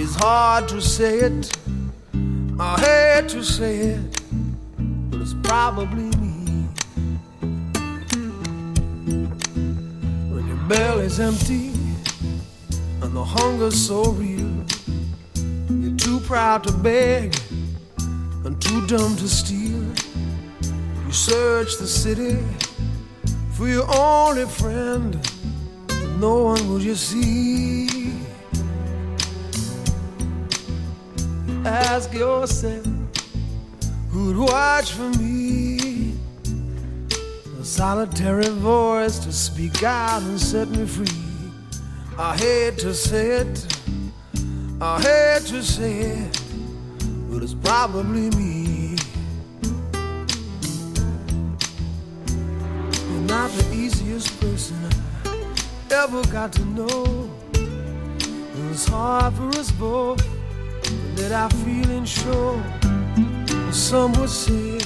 It's 0.00 0.14
hard 0.14 0.66
to 0.68 0.80
say 0.80 1.18
it. 1.18 1.52
I 2.58 2.80
hate 2.80 3.28
to 3.30 3.44
say 3.44 3.76
it, 3.80 4.20
but 5.10 5.20
it's 5.20 5.34
probably 5.42 6.08
me. 6.22 6.68
When 10.32 10.48
your 10.48 10.68
belly's 10.68 11.20
empty 11.20 11.69
and 13.10 13.16
the 13.16 13.24
hunger's 13.24 13.74
so 13.74 14.04
real, 14.12 14.64
you're 15.68 15.96
too 15.96 16.20
proud 16.20 16.62
to 16.62 16.72
beg 16.72 17.36
and 18.44 18.62
too 18.62 18.86
dumb 18.86 19.16
to 19.16 19.28
steal. 19.28 19.82
You 21.06 21.12
search 21.12 21.78
the 21.78 21.88
city 21.88 22.38
for 23.54 23.66
your 23.66 23.84
only 23.92 24.44
friend 24.44 25.18
but 25.88 26.08
no 26.20 26.44
one 26.44 26.68
will 26.68 26.80
you 26.80 26.94
see. 26.94 28.12
Ask 31.64 32.14
yourself 32.14 32.86
who'd 34.10 34.36
watch 34.36 34.92
for 34.92 35.10
me. 35.18 36.14
A 37.60 37.64
solitary 37.64 38.50
voice 38.50 39.18
to 39.18 39.32
speak 39.32 39.82
out 39.82 40.22
and 40.22 40.40
set 40.40 40.68
me 40.68 40.86
free. 40.86 41.19
I 42.22 42.36
hate 42.36 42.76
to 42.80 42.92
say 42.92 43.28
it, 43.38 43.66
I 44.78 45.00
hate 45.00 45.46
to 45.48 45.62
say 45.62 46.00
it, 46.00 46.42
but 47.30 47.42
it's 47.42 47.54
probably 47.54 48.28
me. 48.36 48.98
You're 53.08 53.26
not 53.26 53.50
the 53.52 53.72
easiest 53.72 54.38
person 54.38 54.76
I 55.24 55.94
ever 55.94 56.22
got 56.24 56.52
to 56.52 56.64
know. 56.66 57.30
It's 58.70 58.86
hard 58.86 59.32
for 59.32 59.48
us 59.58 59.70
both 59.70 60.22
that 61.16 61.32
I 61.32 61.48
feeling 61.64 62.04
sure. 62.04 62.62
Some 63.72 64.12
would 64.20 64.28
say 64.28 64.78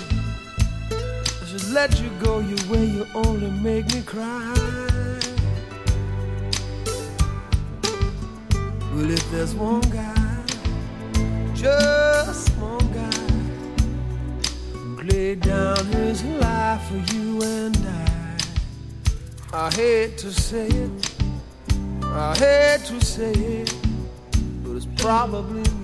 I 0.92 1.46
should 1.46 1.68
let 1.72 2.00
you 2.00 2.10
go 2.22 2.38
your 2.38 2.64
way. 2.70 2.84
You 2.84 3.06
only 3.12 3.50
make 3.50 3.92
me 3.92 4.02
cry. 4.02 4.93
Well, 9.04 9.12
if 9.12 9.30
there's 9.30 9.54
one 9.54 9.82
guy, 9.82 10.44
just 11.52 12.48
one 12.56 12.90
guy, 12.90 13.10
who 14.72 15.02
laid 15.02 15.40
down 15.40 15.84
his 15.88 16.24
life 16.24 16.80
for 16.88 17.14
you 17.14 17.42
and 17.42 17.76
I. 17.76 19.66
I 19.66 19.70
hate 19.74 20.16
to 20.16 20.32
say 20.32 20.68
it. 20.68 21.16
I 22.02 22.34
hate 22.38 22.86
to 22.86 23.04
say 23.04 23.32
it, 23.32 23.74
but 24.62 24.74
it's 24.74 24.88
probably 24.96 25.83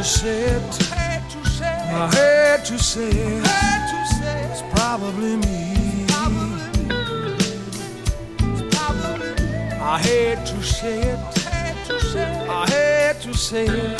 To 0.00 0.06
say 0.06 0.44
it. 0.44 0.62
I 1.92 2.08
hate 2.14 2.64
to 2.64 2.78
say 2.78 3.10
it. 3.10 3.44
It's 4.50 4.62
probably 4.72 5.36
me. 5.36 6.06
I 9.82 9.98
hate 10.00 10.46
to 10.46 10.62
say 10.62 11.00
it. 11.02 11.18
I 12.48 12.66
hate 12.70 13.20
to 13.20 13.34
say 13.34 13.66
it. 13.66 13.96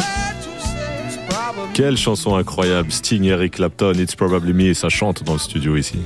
It's 1.04 1.18
probably 1.28 1.74
Quelle 1.74 1.96
chanson 1.96 2.38
incroyable, 2.38 2.90
Sting, 2.90 3.26
Eric 3.26 3.56
Clapton, 3.56 3.98
It's 3.98 4.14
Probably 4.14 4.54
Me, 4.54 4.70
et 4.70 4.74
ça 4.74 4.88
chante 4.88 5.22
dans 5.22 5.34
le 5.34 5.38
studio 5.38 5.76
ici. 5.76 5.98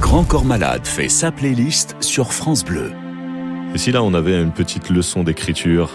Grand 0.00 0.24
Corps 0.24 0.44
Malade 0.46 0.86
fait 0.86 1.10
sa 1.10 1.30
playlist 1.32 1.96
sur 2.00 2.32
France 2.32 2.64
Bleu. 2.64 2.92
Et 3.74 3.78
si 3.78 3.92
là 3.92 4.02
on 4.02 4.14
avait 4.14 4.40
une 4.40 4.52
petite 4.52 4.88
leçon 4.88 5.22
d'écriture, 5.22 5.90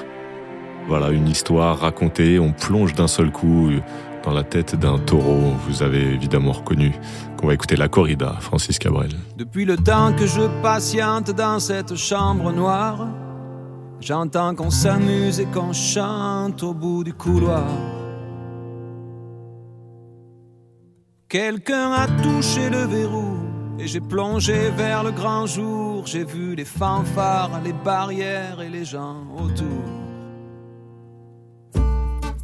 voilà, 0.92 1.12
une 1.12 1.30
histoire 1.30 1.80
racontée, 1.80 2.38
on 2.38 2.52
plonge 2.52 2.94
d'un 2.94 3.08
seul 3.08 3.32
coup 3.32 3.70
dans 4.26 4.34
la 4.34 4.44
tête 4.44 4.76
d'un 4.76 5.00
taureau, 5.00 5.54
vous 5.66 5.84
avez 5.84 6.02
évidemment 6.02 6.52
reconnu 6.52 6.92
qu'on 7.38 7.48
va 7.48 7.54
écouter 7.54 7.78
la 7.78 7.88
corrida, 7.88 8.36
Francis 8.42 8.78
Cabrel. 8.78 9.12
Depuis 9.38 9.64
le 9.64 9.78
temps 9.78 10.12
que 10.12 10.28
je 10.28 10.42
patiente 10.62 11.32
dans 11.32 11.62
cette 11.62 11.96
chambre 11.96 12.52
noire, 12.52 13.08
j'entends 14.02 14.54
qu'on 14.54 14.70
s'amuse 14.70 15.40
et 15.40 15.46
qu'on 15.46 15.72
chante 15.72 16.62
au 16.62 16.74
bout 16.74 17.06
du 17.06 17.14
couloir. 17.14 17.64
Quelqu'un 21.30 21.94
a 21.94 22.08
touché 22.22 22.70
le 22.70 22.84
verrou 22.84 23.38
et 23.80 23.88
j'ai 23.88 24.02
plongé 24.02 24.72
vers 24.72 25.06
le 25.06 25.12
grand 25.12 25.46
jour. 25.46 26.06
J'ai 26.06 26.26
vu 26.26 26.54
les 26.54 26.66
fanfares, 26.66 27.62
les 27.64 27.72
barrières 27.72 28.60
et 28.60 28.68
les 28.68 28.84
gens 28.84 29.24
autour. 29.38 30.01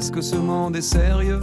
Est-ce 0.00 0.12
que 0.12 0.22
ce 0.22 0.36
monde 0.36 0.76
est 0.76 0.80
sérieux 0.80 1.40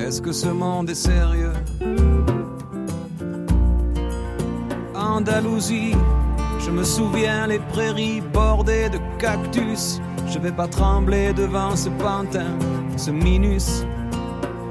Est-ce 0.00 0.22
que 0.22 0.32
ce 0.32 0.48
monde 0.48 0.88
est 0.88 0.94
sérieux 0.94 1.52
Andalousie, 4.94 5.94
je 6.58 6.70
me 6.70 6.84
souviens 6.84 7.46
les 7.46 7.58
prairies 7.58 8.22
bordées 8.32 8.88
de 8.88 8.98
cactus. 9.18 10.00
Je 10.26 10.38
vais 10.38 10.52
pas 10.52 10.68
trembler 10.68 11.34
devant 11.34 11.76
ce 11.76 11.90
pantin, 11.90 12.56
ce 12.96 13.10
minus. 13.10 13.84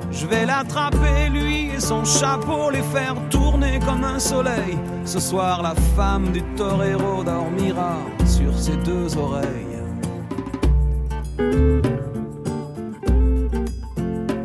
Je 0.10 0.26
vais 0.26 0.48
l'attraper, 0.48 1.30
lui 1.30 1.70
et 1.70 1.80
son 1.80 2.04
chapeau, 2.06 2.72
les 2.72 2.82
faire 2.82 3.14
tourner 3.30 3.80
comme 3.86 4.04
un 4.04 4.18
soleil. 4.18 4.80
Ce 5.10 5.20
soir, 5.20 5.64
la 5.64 5.74
femme 5.96 6.32
du 6.32 6.44
torero 6.56 7.24
dormira 7.24 7.98
sur 8.28 8.56
ses 8.56 8.76
deux 8.76 9.18
oreilles. 9.18 9.80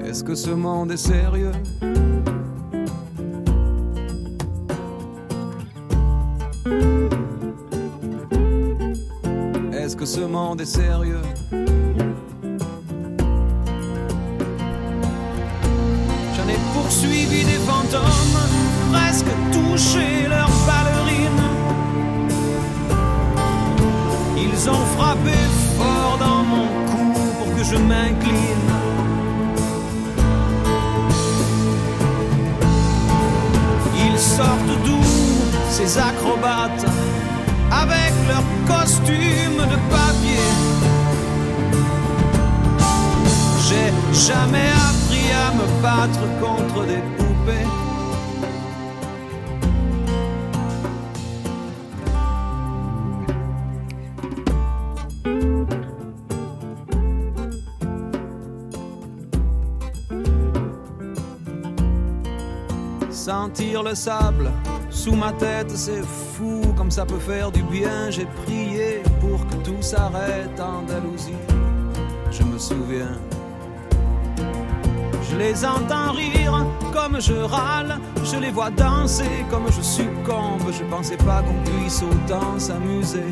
Est-ce 0.07 0.24
que 0.24 0.35
ce 0.35 0.53
monde 0.53 0.90
est 0.92 0.96
sérieux? 0.96 1.53
Est-ce 9.70 9.94
que 9.94 10.07
ce 10.07 10.20
monde 10.22 10.62
est 10.62 10.64
sérieux? 10.64 11.20
J'en 16.33 16.48
ai 16.48 16.59
poursuivi 16.72 17.44
des 17.44 17.61
fantômes, 17.68 18.38
presque 18.90 19.27
touché 19.53 20.23
Frappé 24.96 25.38
fort 25.76 26.18
dans 26.18 26.42
mon 26.44 26.66
cou 26.88 27.20
pour 27.38 27.57
que 27.57 27.64
je 27.64 27.76
m'incline. 27.76 28.70
Ils 34.07 34.18
sortent 34.18 34.76
d'où 34.85 35.02
ces 35.70 35.98
acrobates 35.98 36.87
avec 37.70 38.12
leurs 38.28 38.50
costumes 38.66 39.62
de 39.72 39.78
papier. 39.90 40.50
J'ai 43.66 43.90
jamais 44.28 44.70
appris 44.88 45.28
à 45.33 45.52
me 45.59 45.83
battre 45.83 46.24
contre 46.40 46.87
des 46.87 47.23
Sentir 63.14 63.85
le 63.85 63.94
sable 63.94 64.50
sous 64.90 65.14
ma 65.14 65.33
tête, 65.33 65.70
c'est 65.70 66.03
fou 66.03 66.61
comme 66.77 66.90
ça 66.90 67.07
peut 67.07 67.20
faire 67.20 67.53
du 67.53 67.62
bien. 67.62 68.11
J'ai 68.11 68.27
prié 68.44 69.03
pour 69.20 69.46
que 69.46 69.55
tout 69.64 69.81
s'arrête 69.81 70.61
Andalousie. 70.61 71.33
Je 72.33 72.42
me 72.42 72.59
souviens. 72.59 73.16
Je 75.31 75.37
les 75.37 75.64
entends 75.64 76.11
rire 76.11 76.66
comme 76.92 77.20
je 77.20 77.35
râle, 77.35 78.00
je 78.24 78.37
les 78.37 78.50
vois 78.50 78.70
danser 78.70 79.44
comme 79.48 79.66
je 79.68 79.81
succombe. 79.81 80.72
Je 80.72 80.83
pensais 80.85 81.16
pas 81.16 81.42
qu'on 81.42 81.70
puisse 81.70 82.03
autant 82.03 82.59
s'amuser 82.59 83.31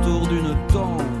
autour 0.00 0.26
d'une 0.26 0.56
tombe. 0.72 1.17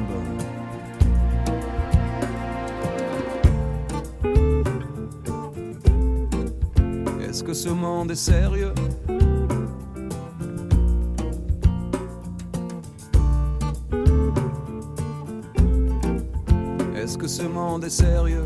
Que 7.48 7.54
ce 7.54 7.70
monde 7.70 8.10
est 8.10 8.14
sérieux 8.14 8.74
Est-ce 16.94 17.16
que 17.16 17.26
ce 17.26 17.44
monde 17.44 17.84
est 17.84 17.88
sérieux 17.88 18.44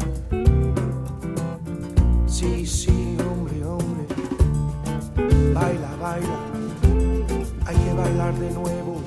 Si, 2.29 2.65
si, 2.65 3.17
hombre, 3.19 3.51
hombre. 3.67 4.07
Baila, 5.53 5.97
baila. 6.01 6.39
Hay 7.67 7.75
empezar 7.91 8.33
de 8.39 8.51
nuevo 8.51 9.01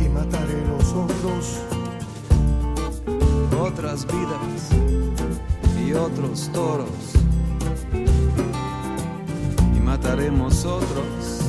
y 0.00 0.08
mataré 0.08 0.64
los 0.70 0.90
otros. 0.94 1.60
Otras 3.60 4.06
vidas 4.06 4.70
y 5.86 5.92
otros 5.92 6.50
toros. 6.54 7.09
Mataremos 10.60 10.66
otros. 10.66 11.40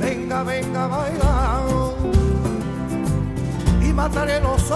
Venga, 0.00 0.42
venga, 0.42 0.86
baila 0.86 1.90
y 3.82 3.92
mataré 3.92 4.40
los 4.40 4.70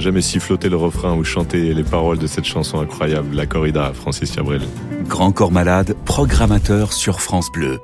n'a 0.00 0.04
jamais 0.04 0.22
siffloté 0.22 0.70
le 0.70 0.76
refrain 0.76 1.14
ou 1.14 1.24
chanté 1.24 1.74
les 1.74 1.82
paroles 1.82 2.16
de 2.16 2.26
cette 2.26 2.46
chanson 2.46 2.80
incroyable, 2.80 3.36
La 3.36 3.44
Corrida, 3.44 3.92
Francis 3.92 4.30
Cabrel 4.30 4.62
Grand 5.06 5.30
Corps 5.30 5.52
Malade, 5.52 5.94
programmateur 6.06 6.94
sur 6.94 7.20
France 7.20 7.52
Bleu. 7.52 7.78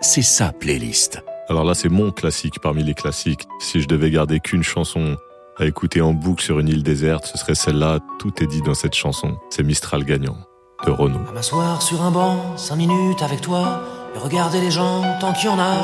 C'est 0.00 0.22
sa 0.22 0.50
playlist. 0.52 1.22
Alors 1.48 1.62
là, 1.64 1.74
c'est 1.74 1.88
mon 1.88 2.10
classique 2.10 2.58
parmi 2.60 2.82
les 2.82 2.94
classiques. 2.94 3.46
Si 3.60 3.80
je 3.80 3.86
devais 3.86 4.10
garder 4.10 4.40
qu'une 4.40 4.64
chanson 4.64 5.16
à 5.56 5.66
écouter 5.66 6.00
en 6.00 6.12
boucle 6.12 6.42
sur 6.42 6.58
une 6.58 6.68
île 6.68 6.82
déserte, 6.82 7.26
ce 7.26 7.38
serait 7.38 7.54
celle-là. 7.54 8.00
Tout 8.18 8.42
est 8.42 8.48
dit 8.48 8.62
dans 8.62 8.74
cette 8.74 8.94
chanson. 8.94 9.36
C'est 9.50 9.62
Mistral 9.62 10.04
gagnant 10.04 10.38
de 10.84 10.90
Renaud. 10.90 11.20
À 11.28 11.32
m'asseoir 11.32 11.80
sur 11.80 12.02
un 12.02 12.10
banc, 12.10 12.56
cinq 12.56 12.76
minutes 12.76 13.22
avec 13.22 13.40
toi, 13.40 13.82
et 14.16 14.18
regarder 14.18 14.60
les 14.60 14.72
gens 14.72 15.04
tant 15.20 15.32
qu'il 15.32 15.48
y 15.48 15.52
en 15.52 15.60
a. 15.60 15.76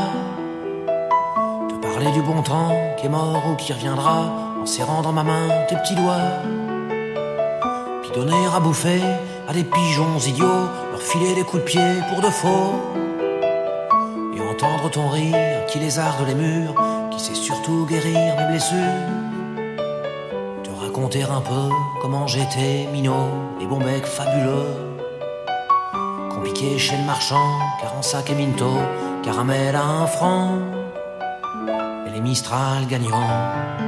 Te 1.69 1.75
parler 1.81 2.11
du 2.11 2.23
bon 2.23 2.43
temps 2.43 2.75
qui 2.99 3.07
est 3.07 3.11
mort 3.11 3.45
ou 3.49 3.55
qui 3.55 3.73
reviendra, 3.73 4.48
en 4.61 4.67
serrant 4.67 5.03
dans 5.03 5.13
ma 5.13 5.23
main 5.23 5.49
tes 5.69 5.77
petits 5.77 5.95
doigts. 5.95 6.33
Puis 8.03 8.11
donner 8.15 8.47
à 8.55 8.61
bouffer 8.61 9.01
à 9.49 9.53
des 9.53 9.65
pigeons 9.65 10.19
idiots, 10.19 10.69
leur 10.91 11.01
filer 11.01 11.35
des 11.35 11.43
coups 11.43 11.63
de 11.63 11.69
pied 11.69 11.91
pour 12.11 12.21
de 12.21 12.31
faux. 12.31 12.75
Et 14.35 14.41
entendre 14.41 14.91
ton 14.91 15.09
rire 15.09 15.67
qui 15.69 15.79
lézarde 15.79 16.27
les 16.27 16.35
murs, 16.35 16.75
qui 17.11 17.21
sait 17.21 17.35
surtout 17.35 17.87
guérir 17.87 18.37
mes 18.37 18.47
blessures. 18.47 18.79
Te 20.65 20.71
raconter 20.85 21.23
un 21.23 21.41
peu 21.41 21.71
comment 22.03 22.27
j'étais 22.27 22.89
minot, 22.93 23.29
les 23.59 23.67
bons 23.67 23.81
mecs 23.81 24.07
fabuleux. 24.07 24.75
Compliqué 26.31 26.79
chez 26.79 26.97
le 26.97 27.05
marchand, 27.05 27.59
car 27.81 27.97
en 27.97 28.03
sac 28.03 28.31
et 28.31 28.35
minto, 28.35 28.71
caramel 29.23 29.75
à 29.75 29.85
un 29.85 30.07
franc, 30.07 30.53
et 32.07 32.11
les 32.11 32.21
Mistral 32.21 32.87
gagnants. 32.87 33.88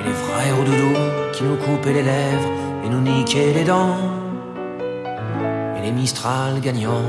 et 0.00 0.08
les 0.08 0.14
frères 0.14 0.58
au 0.58 0.64
qui 1.32 1.44
nous 1.44 1.56
coupaient 1.56 1.92
les 1.92 2.02
lèvres 2.02 2.48
et 2.84 2.88
nous 2.88 3.00
niquaient 3.00 3.52
les 3.52 3.64
dents 3.64 3.96
et 5.76 5.82
les 5.82 5.92
Mistral 5.92 6.60
gagnants. 6.60 7.04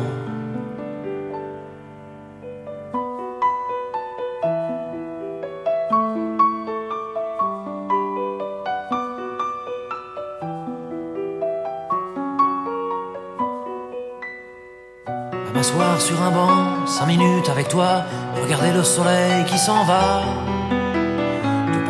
À 15.07 15.53
m'asseoir 15.53 16.01
sur 16.01 16.21
un 16.21 16.31
banc, 16.31 16.87
cinq 16.87 17.07
minutes 17.07 17.49
avec 17.49 17.67
toi, 17.67 18.03
et 18.35 18.41
regarder 18.41 18.71
le 18.71 18.83
soleil 18.83 19.45
qui 19.45 19.57
s'en 19.57 19.83
va. 19.83 20.50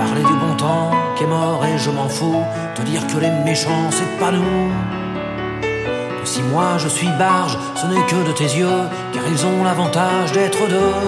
Parler 0.02 0.24
du 0.24 0.34
bon 0.34 0.56
temps 0.56 0.90
qui 1.16 1.26
est 1.26 1.28
mort 1.28 1.64
et 1.64 1.78
je 1.78 1.92
m'en 1.92 2.10
fous. 2.10 2.44
Te 2.74 2.82
dire 2.82 3.06
que 3.06 3.20
les 3.20 3.30
méchants 3.46 3.92
c'est 3.92 4.20
pas 4.20 4.32
nous. 4.32 4.72
Si 6.24 6.42
moi 6.42 6.80
je 6.80 6.88
suis 6.88 7.12
barge, 7.20 7.56
ce 7.76 7.86
n'est 7.86 8.06
que 8.08 8.28
de 8.28 8.32
tes 8.32 8.52
yeux, 8.60 8.82
car 9.14 9.24
ils 9.32 9.46
ont 9.46 9.64
l'avantage 9.64 10.32
d'être 10.32 10.68
deux. 10.68 11.08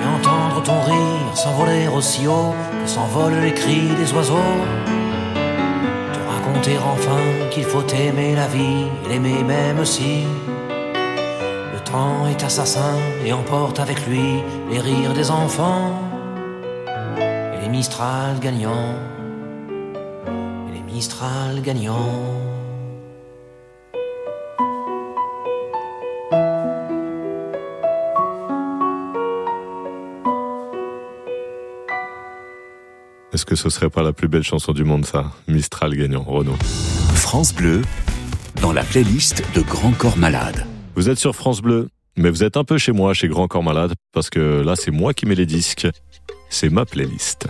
Et 0.00 0.06
entendre 0.16 0.62
ton 0.62 0.80
rire 0.80 1.30
s'envoler 1.34 1.88
aussi 1.88 2.26
haut 2.26 2.54
que 2.82 2.88
s'envolent 2.88 3.42
les 3.42 3.52
cris 3.52 3.90
des 4.00 4.10
oiseaux. 4.14 4.54
Te 6.14 6.20
raconter 6.32 6.78
enfin 6.78 7.22
qu'il 7.50 7.64
faut 7.64 7.86
aimer 7.88 8.34
la 8.34 8.46
vie 8.46 8.86
l'aimer 9.10 9.42
même 9.42 9.84
si 9.84 10.24
le 11.74 11.80
temps 11.80 12.26
est 12.30 12.42
assassin 12.42 12.94
et 13.26 13.32
emporte 13.34 13.78
avec 13.78 14.06
lui 14.06 14.42
les 14.70 14.80
rires 14.80 15.12
des 15.12 15.30
enfants 15.30 15.95
Mistral 17.86 18.40
gagnants 18.40 18.96
et 20.68 20.74
les 20.74 20.92
Mistral 20.92 21.62
gagnants. 21.62 21.94
Est-ce 33.32 33.46
que 33.46 33.54
ce 33.54 33.70
serait 33.70 33.88
pas 33.88 34.02
la 34.02 34.12
plus 34.12 34.26
belle 34.26 34.42
chanson 34.42 34.72
du 34.72 34.82
monde, 34.82 35.06
ça 35.06 35.30
Mistral 35.46 35.94
gagnant, 35.94 36.24
Renaud? 36.24 36.56
France 37.14 37.54
Bleu, 37.54 37.82
dans 38.60 38.72
la 38.72 38.82
playlist 38.82 39.44
de 39.54 39.60
Grand 39.60 39.92
Corps 39.92 40.18
Malade. 40.18 40.66
Vous 40.96 41.08
êtes 41.08 41.18
sur 41.18 41.36
France 41.36 41.62
Bleu, 41.62 41.88
mais 42.16 42.30
vous 42.30 42.42
êtes 42.42 42.56
un 42.56 42.64
peu 42.64 42.78
chez 42.78 42.90
moi, 42.90 43.14
chez 43.14 43.28
Grand 43.28 43.46
Corps 43.46 43.62
Malade, 43.62 43.92
parce 44.12 44.28
que 44.28 44.60
là, 44.66 44.74
c'est 44.74 44.90
moi 44.90 45.14
qui 45.14 45.24
mets 45.24 45.36
les 45.36 45.46
disques. 45.46 45.86
C'est 46.58 46.70
ma 46.70 46.86
playlist. 46.86 47.48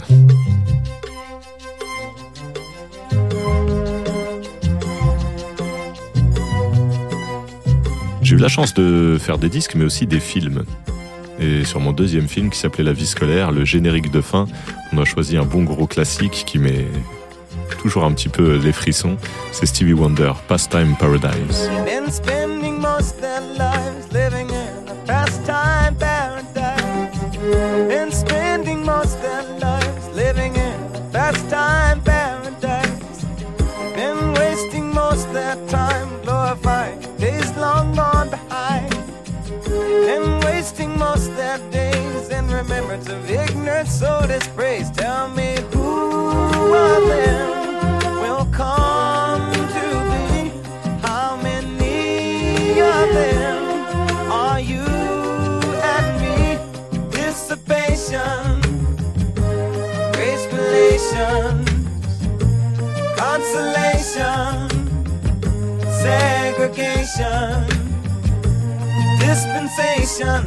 J'ai 8.21 8.35
eu 8.35 8.39
la 8.39 8.49
chance 8.49 8.75
de 8.75 9.17
faire 9.21 9.39
des 9.39 9.49
disques, 9.49 9.77
mais 9.77 9.85
aussi 9.85 10.09
des 10.09 10.19
films. 10.19 10.65
Et 11.39 11.65
sur 11.65 11.79
mon 11.79 11.93
deuxième 11.93 12.27
film 12.27 12.51
qui 12.51 12.59
s'appelait 12.59 12.83
La 12.83 12.93
vie 12.93 13.07
scolaire, 13.07 13.53
le 13.53 13.65
générique 13.65 14.11
de 14.11 14.21
fin, 14.21 14.47
on 14.93 14.99
a 14.99 15.05
choisi 15.05 15.37
un 15.37 15.45
bon 15.45 15.63
gros 15.63 15.87
classique 15.87 16.43
qui 16.45 16.59
met 16.59 16.87
toujours 17.81 18.03
un 18.03 18.13
petit 18.13 18.29
peu 18.29 18.57
les 18.57 18.73
frissons. 18.73 19.19
C'est 19.53 19.67
Stevie 19.67 19.93
Wonder, 19.93 20.33
Pastime 20.49 20.97
Paradise. 20.99 21.71
earth 43.77 43.91
so 43.91 44.27
disgraced. 44.27 44.95
Tell 44.95 45.29
me 45.29 45.57
who 45.72 46.74
of 46.74 47.09
them 47.09 48.20
will 48.22 48.47
come 48.47 49.53
to 49.77 49.87
be? 50.12 50.51
How 51.07 51.37
many 51.43 52.81
of 52.81 53.07
them 53.20 54.33
are 54.33 54.61
you 54.61 54.87
and 55.95 56.09
me? 56.22 56.59
Dissipation, 57.11 58.61
grace 60.14 60.47
consolation, 63.16 64.68
segregation, 66.03 67.66
dispensation, 69.20 70.41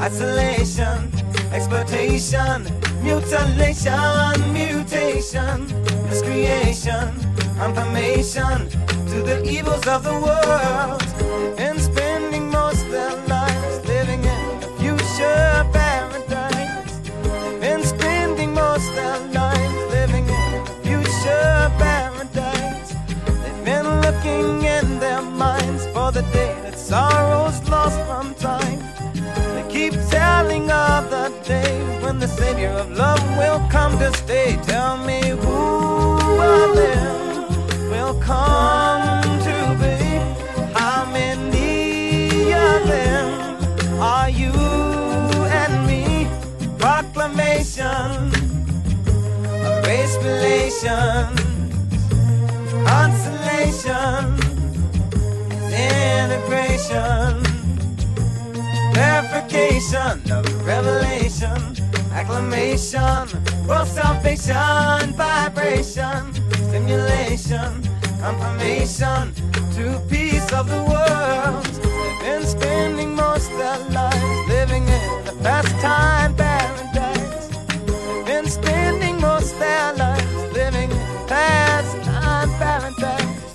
isolation 0.00 1.11
exploitation, 1.52 2.64
mutilation, 3.02 4.52
mutation, 4.52 5.66
miscreation, 6.08 7.12
confirmation 7.58 8.68
to 9.10 9.22
the 9.22 9.42
evils 9.46 9.86
of 9.86 10.02
the 10.02 10.12
world, 10.12 11.02
and 11.58 11.78
spending 11.80 12.50
most 12.50 12.88
their 12.90 13.14
lives 13.26 13.86
living 13.86 14.24
in 14.24 14.60
the 14.60 14.68
future 14.80 15.66
paradise, 15.72 17.00
and 17.60 17.84
spending 17.84 18.54
most 18.54 18.90
their 18.94 19.18
lives 19.28 19.92
living 19.92 20.26
in 20.26 20.64
the 20.64 20.72
future 20.82 21.70
paradise. 21.78 22.94
They've 23.42 23.64
been 23.64 24.00
looking 24.00 24.64
in 24.64 24.98
their 24.98 25.22
minds 25.22 25.86
for 25.88 26.10
the 26.12 26.22
day 26.32 26.54
that 26.62 26.78
sorrow's 26.78 27.51
day 31.42 31.82
when 32.02 32.18
the 32.18 32.28
Savior 32.28 32.68
of 32.68 32.90
love 32.92 33.20
will 33.36 33.60
come 33.68 33.98
to 33.98 34.12
stay. 34.18 34.58
Tell 34.62 34.96
me 34.96 35.20
who 35.28 36.40
of 36.40 36.76
them 36.76 37.90
will 37.90 38.14
come 38.20 39.22
to 39.40 39.76
be? 39.80 39.96
How 40.78 41.04
many 41.10 42.52
of 42.52 42.86
them 42.86 44.00
are 44.00 44.30
you 44.30 44.52
and 45.60 45.86
me? 45.86 46.28
Proclamation 46.78 48.30
of 49.66 49.84
race 49.86 50.16
relations, 50.22 51.40
consolation, 52.86 54.38
integration 55.72 57.52
verification 58.94 60.30
of 60.30 60.66
revelation, 60.66 61.11
acclamation, 62.12 63.28
world 63.66 63.88
salvation, 63.88 65.12
vibration, 65.14 66.34
stimulation, 66.68 67.82
confirmation 68.20 69.32
to 69.74 70.00
peace 70.08 70.52
of 70.52 70.68
the 70.68 70.82
world. 70.90 71.64
They've 71.64 72.20
been 72.20 72.46
spending 72.46 73.14
most 73.14 73.50
their 73.50 73.78
lives 73.90 74.48
living 74.48 74.84
in 74.84 75.28
a 75.28 75.34
pastime 75.42 76.34
paradise. 76.36 77.48
They've 77.86 78.26
been 78.26 78.46
spending 78.46 79.20
most 79.20 79.58
their 79.58 79.94
lives 79.94 80.52
living 80.52 80.90
in 80.90 81.26
pastime 81.26 82.50
paradise. 82.58 83.52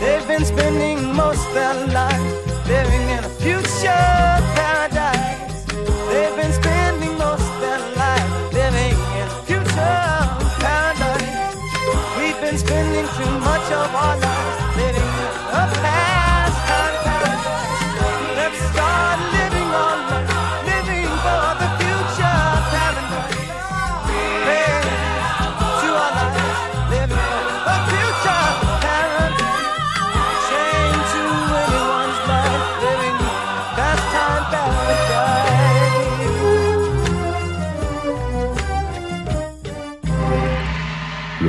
They've 0.00 0.26
been 0.26 0.44
spending 0.44 1.14
most 1.14 1.44
their 1.52 1.86
lives 1.88 2.27
Shabala. 13.68 14.37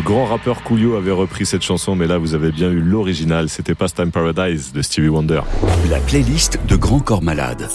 Grand 0.09 0.25
rappeur 0.25 0.63
Coolio 0.63 0.95
avait 0.95 1.11
repris 1.11 1.45
cette 1.45 1.61
chanson, 1.61 1.95
mais 1.95 2.07
là 2.07 2.17
vous 2.17 2.33
avez 2.33 2.51
bien 2.51 2.71
eu 2.71 2.79
l'original. 2.79 3.47
C'était 3.47 3.75
Pastime 3.75 4.09
Paradise 4.09 4.73
de 4.73 4.81
Stevie 4.81 5.07
Wonder. 5.07 5.41
La 5.87 5.99
playlist 5.99 6.57
de 6.67 6.75
Grand 6.75 6.99
Corps 6.99 7.21
Malade. 7.21 7.69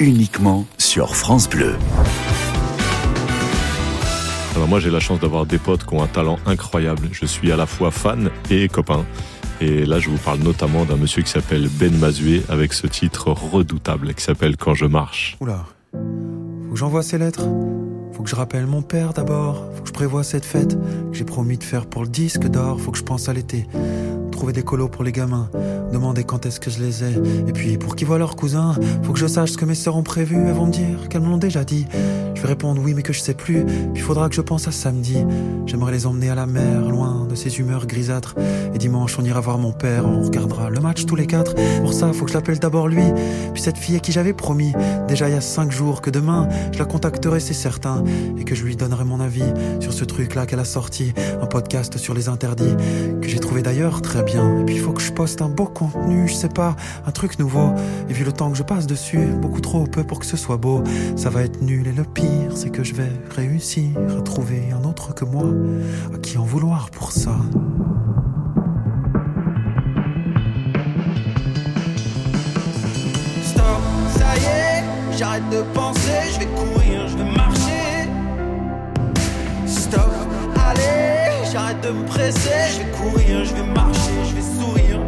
Uniquement 0.00 0.66
sur 0.78 1.14
France 1.14 1.48
Bleu. 1.48 1.76
Alors 4.56 4.66
moi 4.66 4.80
j'ai 4.80 4.90
la 4.90 4.98
chance 4.98 5.20
d'avoir 5.20 5.46
des 5.46 5.58
potes 5.58 5.86
qui 5.86 5.94
ont 5.94 6.02
un 6.02 6.08
talent 6.08 6.40
incroyable. 6.44 7.08
Je 7.12 7.24
suis 7.24 7.52
à 7.52 7.56
la 7.56 7.66
fois 7.66 7.92
fan 7.92 8.30
et 8.50 8.66
copain. 8.66 9.06
Et 9.60 9.86
là 9.86 10.00
je 10.00 10.10
vous 10.10 10.18
parle 10.18 10.40
notamment 10.40 10.86
d'un 10.86 10.96
monsieur 10.96 11.22
qui 11.22 11.30
s'appelle 11.30 11.68
Ben 11.70 11.96
Mazué 11.96 12.42
avec 12.48 12.72
ce 12.72 12.88
titre 12.88 13.28
redoutable 13.28 14.12
qui 14.14 14.24
s'appelle 14.24 14.56
Quand 14.56 14.74
je 14.74 14.86
marche. 14.86 15.36
Oula, 15.40 15.64
faut 15.92 16.72
que 16.72 16.76
j'envoie 16.76 17.04
ces 17.04 17.18
lettres. 17.18 17.46
Faut 18.16 18.22
que 18.22 18.30
je 18.30 18.34
rappelle 18.34 18.66
mon 18.66 18.80
père 18.80 19.12
d'abord. 19.12 19.66
Faut 19.74 19.82
que 19.82 19.88
je 19.88 19.92
prévoie 19.92 20.24
cette 20.24 20.46
fête 20.46 20.74
que 21.10 21.12
j'ai 21.12 21.24
promis 21.24 21.58
de 21.58 21.62
faire 21.62 21.84
pour 21.84 22.02
le 22.02 22.08
disque 22.08 22.48
d'or. 22.48 22.80
Faut 22.80 22.90
que 22.90 22.96
je 22.96 23.02
pense 23.02 23.28
à 23.28 23.34
l'été. 23.34 23.66
Trouver 24.32 24.54
des 24.54 24.62
colos 24.62 24.88
pour 24.88 25.04
les 25.04 25.12
gamins. 25.12 25.50
Demander 25.92 26.24
quand 26.24 26.46
est-ce 26.46 26.58
que 26.58 26.70
je 26.70 26.82
les 26.82 27.04
ai. 27.04 27.12
Et 27.46 27.52
puis 27.52 27.76
pour 27.76 27.94
qu'ils 27.94 28.06
voient 28.06 28.16
leurs 28.16 28.34
cousins, 28.34 28.74
faut 29.02 29.12
que 29.12 29.18
je 29.18 29.26
sache 29.26 29.50
ce 29.50 29.58
que 29.58 29.66
mes 29.66 29.74
sœurs 29.74 29.96
ont 29.96 30.02
prévu. 30.02 30.36
Elles 30.46 30.54
vont 30.54 30.64
me 30.64 30.72
dire 30.72 31.10
qu'elles 31.10 31.20
me 31.20 31.28
l'ont 31.28 31.36
déjà 31.36 31.62
dit. 31.62 31.84
Je 32.36 32.42
vais 32.42 32.48
répondre 32.48 32.80
oui, 32.84 32.92
mais 32.94 33.02
que 33.02 33.14
je 33.14 33.20
sais 33.20 33.34
plus. 33.34 33.64
Puis 33.94 34.02
faudra 34.02 34.28
que 34.28 34.34
je 34.34 34.42
pense 34.42 34.68
à 34.68 34.70
samedi. 34.70 35.16
J'aimerais 35.64 35.92
les 35.92 36.06
emmener 36.06 36.28
à 36.28 36.34
la 36.34 36.46
mer, 36.46 36.82
loin 36.82 37.26
de 37.28 37.34
ces 37.34 37.58
humeurs 37.58 37.86
grisâtres. 37.86 38.34
Et 38.74 38.78
dimanche, 38.78 39.18
on 39.18 39.24
ira 39.24 39.40
voir 39.40 39.58
mon 39.58 39.72
père. 39.72 40.06
On 40.06 40.22
regardera 40.22 40.68
le 40.68 40.80
match 40.80 41.06
tous 41.06 41.16
les 41.16 41.26
quatre. 41.26 41.54
Pour 41.80 41.94
ça, 41.94 42.12
faut 42.12 42.26
que 42.26 42.30
je 42.30 42.36
l'appelle 42.36 42.58
d'abord 42.58 42.88
lui. 42.88 43.02
Puis 43.54 43.62
cette 43.62 43.78
fille 43.78 43.96
à 43.96 44.00
qui 44.00 44.12
j'avais 44.12 44.34
promis, 44.34 44.74
déjà 45.08 45.28
il 45.28 45.32
y 45.32 45.36
a 45.36 45.40
cinq 45.40 45.72
jours, 45.72 46.02
que 46.02 46.10
demain, 46.10 46.48
je 46.72 46.78
la 46.78 46.84
contacterai, 46.84 47.40
c'est 47.40 47.54
certain. 47.54 48.04
Et 48.38 48.44
que 48.44 48.54
je 48.54 48.64
lui 48.64 48.76
donnerai 48.76 49.04
mon 49.04 49.20
avis 49.20 49.52
sur 49.80 49.92
ce 49.92 50.04
truc-là 50.04 50.44
qu'elle 50.44 50.60
a 50.60 50.64
sorti. 50.66 51.14
Un 51.40 51.46
podcast 51.46 51.96
sur 51.96 52.12
les 52.12 52.28
interdits. 52.28 52.76
Que 53.22 53.28
j'ai 53.28 53.38
trouvé 53.38 53.62
d'ailleurs 53.62 54.02
très 54.02 54.22
bien. 54.22 54.60
Et 54.60 54.64
puis 54.64 54.76
faut 54.76 54.92
que 54.92 55.02
je 55.02 55.12
poste 55.12 55.40
un 55.40 55.48
beau 55.48 55.66
contenu, 55.66 56.28
je 56.28 56.34
sais 56.34 56.48
pas, 56.48 56.76
un 57.06 57.10
truc 57.12 57.38
nouveau. 57.38 57.70
Et 58.10 58.12
vu 58.12 58.24
le 58.24 58.32
temps 58.32 58.50
que 58.50 58.58
je 58.58 58.62
passe 58.62 58.86
dessus, 58.86 59.26
beaucoup 59.40 59.62
trop 59.62 59.84
peu 59.84 60.04
pour 60.04 60.18
que 60.18 60.26
ce 60.26 60.36
soit 60.36 60.58
beau. 60.58 60.82
Ça 61.16 61.30
va 61.30 61.42
être 61.42 61.62
nul 61.62 61.86
et 61.86 61.92
le 61.92 62.04
pire, 62.04 62.25
c'est 62.54 62.70
que 62.70 62.82
je 62.82 62.94
vais 62.94 63.10
réussir 63.30 63.90
à 64.18 64.22
trouver 64.22 64.72
un 64.72 64.84
autre 64.84 65.14
que 65.14 65.24
moi. 65.24 65.46
À 66.14 66.18
qui 66.18 66.38
en 66.38 66.44
vouloir 66.44 66.90
pour 66.90 67.12
ça 67.12 67.36
Stop, 73.42 73.64
ça 74.16 74.36
y 74.36 74.44
est, 74.44 74.84
j'arrête 75.18 75.48
de 75.50 75.62
penser, 75.74 76.00
je 76.34 76.38
vais 76.40 76.46
courir, 76.46 77.08
je 77.08 77.16
vais 77.16 77.30
marcher. 77.36 78.08
Stop, 79.66 80.12
allez, 80.68 81.46
j'arrête 81.52 81.80
de 81.82 81.90
me 81.90 82.04
presser, 82.06 82.50
je 82.72 82.78
vais 82.78 82.90
courir, 82.92 83.44
je 83.44 83.54
vais 83.54 83.66
marcher, 83.74 84.12
je 84.28 84.34
vais 84.34 84.60
sourire. 84.60 85.00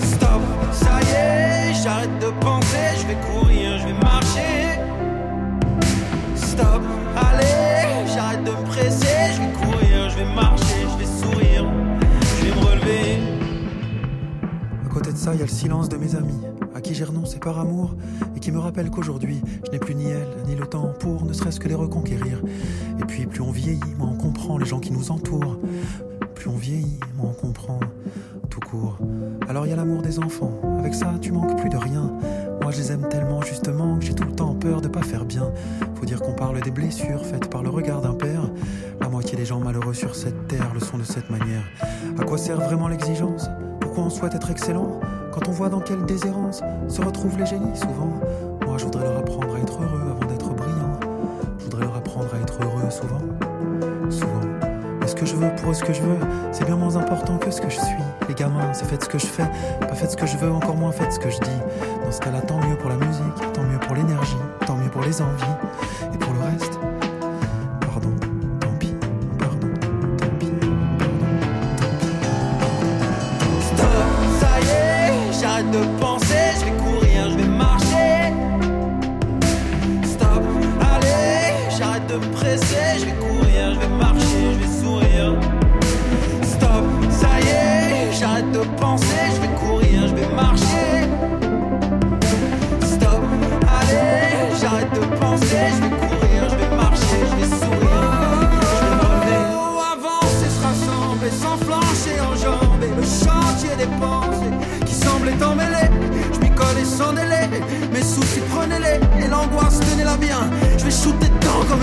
Stop, 0.00 0.42
ça 0.72 1.00
y 1.00 1.14
est, 1.14 1.74
j'arrête 1.82 2.18
de 2.20 2.30
penser, 2.40 2.98
je 3.00 3.06
vais 3.06 3.18
courir, 3.32 3.78
je 3.78 3.86
vais 3.86 4.00
marcher. 4.00 4.80
Stop, 6.52 6.82
allez, 7.16 8.06
j'arrête 8.14 8.44
de 8.44 8.50
me 8.50 8.66
presser, 8.66 9.32
je 9.34 9.40
vais 9.40 9.52
courir, 9.54 10.10
je 10.10 10.18
vais 10.18 10.34
marcher, 10.34 10.82
je 10.82 10.98
vais 10.98 11.06
sourire, 11.06 11.64
je 12.20 12.44
vais 12.44 12.54
me 12.54 12.66
relever. 12.66 13.22
À 14.84 14.88
côté 14.90 15.12
de 15.12 15.16
ça, 15.16 15.32
il 15.32 15.38
y 15.38 15.42
a 15.42 15.46
le 15.46 15.50
silence 15.50 15.88
de 15.88 15.96
mes 15.96 16.14
amis, 16.14 16.42
à 16.74 16.82
qui 16.82 16.94
j'ai 16.94 17.04
renoncé 17.04 17.38
par 17.38 17.58
amour, 17.58 17.94
et 18.36 18.38
qui 18.38 18.52
me 18.52 18.58
rappellent 18.58 18.90
qu'aujourd'hui, 18.90 19.40
je 19.64 19.70
n'ai 19.70 19.78
plus 19.78 19.94
ni 19.94 20.08
elle, 20.08 20.28
ni 20.46 20.54
le 20.54 20.66
temps 20.66 20.92
pour 21.00 21.24
ne 21.24 21.32
serait-ce 21.32 21.58
que 21.58 21.68
les 21.68 21.74
reconquérir. 21.74 22.42
Et 23.00 23.04
puis, 23.06 23.24
plus 23.24 23.40
on 23.40 23.50
vieillit, 23.50 23.94
moins 23.96 24.10
on 24.10 24.18
comprend 24.18 24.58
les 24.58 24.66
gens 24.66 24.78
qui 24.78 24.92
nous 24.92 25.10
entourent. 25.10 25.56
On 26.46 26.56
vieillit, 26.56 26.98
on 27.22 27.32
comprend 27.32 27.78
tout 28.50 28.58
court. 28.60 28.98
Alors 29.48 29.64
il 29.64 29.70
y 29.70 29.72
a 29.72 29.76
l'amour 29.76 30.02
des 30.02 30.18
enfants, 30.18 30.60
avec 30.78 30.92
ça, 30.92 31.14
tu 31.20 31.30
manques 31.30 31.56
plus 31.60 31.68
de 31.68 31.76
rien. 31.76 32.12
Moi, 32.60 32.72
je 32.72 32.78
les 32.78 32.92
aime 32.92 33.08
tellement 33.08 33.40
justement 33.42 33.98
que 33.98 34.04
j'ai 34.04 34.14
tout 34.14 34.24
le 34.24 34.32
temps 34.32 34.54
peur 34.54 34.80
de 34.80 34.88
pas 34.88 35.02
faire 35.02 35.24
bien. 35.24 35.52
Faut 35.94 36.04
dire 36.04 36.20
qu'on 36.20 36.32
parle 36.32 36.60
des 36.60 36.70
blessures 36.70 37.24
faites 37.24 37.48
par 37.48 37.62
le 37.62 37.70
regard 37.70 38.00
d'un 38.00 38.14
père. 38.14 38.50
La 39.00 39.08
moitié 39.08 39.36
des 39.36 39.44
gens 39.44 39.60
malheureux 39.60 39.94
sur 39.94 40.16
cette 40.16 40.48
terre 40.48 40.72
le 40.74 40.80
sont 40.80 40.98
de 40.98 41.04
cette 41.04 41.30
manière. 41.30 41.62
À 42.18 42.24
quoi 42.24 42.38
sert 42.38 42.60
vraiment 42.60 42.88
l'exigence? 42.88 43.48
Pourquoi 43.80 44.04
on 44.04 44.10
souhaite 44.10 44.34
être 44.34 44.50
excellent? 44.50 45.00
Quand 45.32 45.48
on 45.48 45.52
voit 45.52 45.68
dans 45.68 45.80
quelle 45.80 46.04
déshérence 46.04 46.60
se 46.88 47.02
retrouvent 47.02 47.38
les 47.38 47.46
génies 47.46 47.76
souvent 47.76 48.12
Moi, 48.66 48.78
je 48.78 48.84
voudrais 48.84 49.04
leur 49.04 49.18
apprendre 49.18 49.54
à 49.54 49.60
être 49.60 49.80
heureux 49.80 50.10
avant 50.10 50.26
d'être 50.26 50.54
brillant. 50.54 51.00
Je 51.58 51.64
voudrais 51.64 51.84
leur 51.84 51.96
apprendre 51.96 52.34
à 52.34 52.38
être 52.42 52.58
heureux 52.62 52.90
souvent. 52.90 53.51
Veux 55.42 55.54
pour 55.56 55.74
ce 55.74 55.82
que 55.82 55.92
je 55.92 56.02
veux, 56.02 56.18
c'est 56.52 56.64
bien 56.64 56.76
moins 56.76 56.96
important 56.96 57.38
que 57.38 57.50
ce 57.50 57.60
que 57.60 57.68
je 57.68 57.76
suis. 57.76 58.02
Les 58.28 58.34
gamin. 58.34 58.72
C'est 58.72 58.86
faites 58.86 59.04
ce 59.04 59.08
que 59.08 59.18
je 59.18 59.26
fais, 59.26 59.46
pas 59.80 59.94
faites 59.94 60.12
ce 60.12 60.16
que 60.16 60.26
je 60.26 60.36
veux, 60.36 60.50
encore 60.50 60.76
moins 60.76 60.92
faites 60.92 61.12
ce 61.12 61.18
que 61.18 61.30
je 61.30 61.38
dis. 61.38 61.60
Dans 62.04 62.12
ce 62.12 62.20
cas-là, 62.20 62.40
tant 62.40 62.58
mieux 62.58 62.76
pour 62.76 62.90
la 62.90 62.96
musique, 62.96 63.52
tant 63.52 63.62
mieux 63.62 63.78
pour 63.78 63.94
l'énergie, 63.94 64.36
tant 64.66 64.76
mieux 64.76 64.90
pour 64.90 65.02
les 65.02 65.20
envies. 65.20 65.56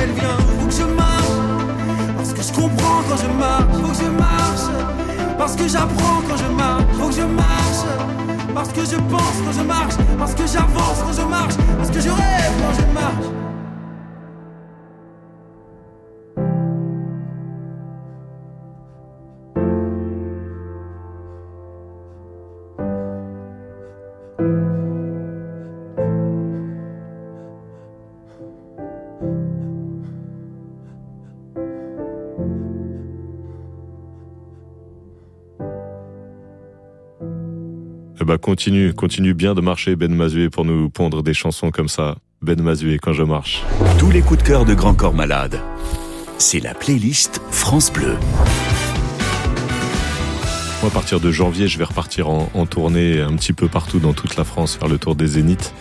Elle 0.02 0.12
vient. 0.12 0.38
Faut 0.60 0.68
que 0.68 0.74
je 0.74 0.84
marche, 0.84 1.38
parce 2.18 2.34
que 2.34 2.42
je 2.42 2.54
comprends 2.54 3.02
quand 3.08 3.18
je 3.18 3.32
marche. 3.38 3.74
Faut 3.74 3.88
que 3.88 4.04
je 4.04 4.10
marche, 4.10 4.68
parce 5.38 5.56
que 5.56 5.68
j'apprends 5.68 6.22
quand 6.28 6.38
je 6.38 6.52
marche. 6.54 6.84
Faut 7.00 7.08
que 7.08 7.16
je 7.16 7.24
marche, 7.24 7.84
parce 8.54 8.70
que 8.70 8.82
je 8.82 8.96
pense 8.96 9.38
quand 9.46 9.54
je 9.58 9.64
marche. 9.64 9.96
Parce 10.18 10.34
que 10.34 10.46
j'avance 10.46 11.00
quand 11.06 11.14
je 11.14 11.26
marche. 11.28 11.56
Parce 11.78 11.90
que 11.90 12.00
je 12.00 12.10
rêve 12.10 12.54
quand 12.62 12.74
je 12.74 12.94
marche. 12.94 13.49
Ben, 38.30 38.38
continue, 38.38 38.94
continue 38.94 39.34
bien 39.34 39.56
de 39.56 39.62
marcher, 39.62 39.96
Ben 39.96 40.14
Mazué, 40.14 40.52
pour 40.52 40.64
nous 40.64 40.92
pondre 40.92 41.24
des 41.24 41.34
chansons 41.34 41.72
comme 41.72 41.90
ça. 41.90 42.18
Ben 42.44 42.62
Mazué, 42.62 43.00
quand 43.02 43.12
je 43.12 43.24
marche. 43.24 43.64
Tous 43.98 44.12
les 44.12 44.22
coups 44.22 44.44
de 44.44 44.48
cœur 44.48 44.66
de 44.66 44.76
Grand 44.76 44.94
Corps 44.94 45.16
Malade. 45.16 45.60
C'est 46.38 46.60
la 46.60 46.76
playlist 46.76 47.42
France 47.50 47.92
Bleu. 47.92 48.18
Moi, 50.84 50.92
à 50.92 50.94
partir 50.94 51.20
de 51.20 51.32
janvier, 51.32 51.68
je 51.68 51.80
vais 51.80 51.86
repartir 51.86 52.30
en, 52.30 52.52
en 52.54 52.68
tournée 52.68 53.20
un 53.20 53.36
petit 53.36 53.52
peu 53.52 53.68
partout 53.68 53.98
dans 53.98 54.14
toute 54.14 54.36
la 54.36 54.44
France, 54.44 54.76
faire 54.76 54.90
le 54.90 55.00
tour 55.00 55.16
des 55.16 55.26
zéniths. 55.26 55.74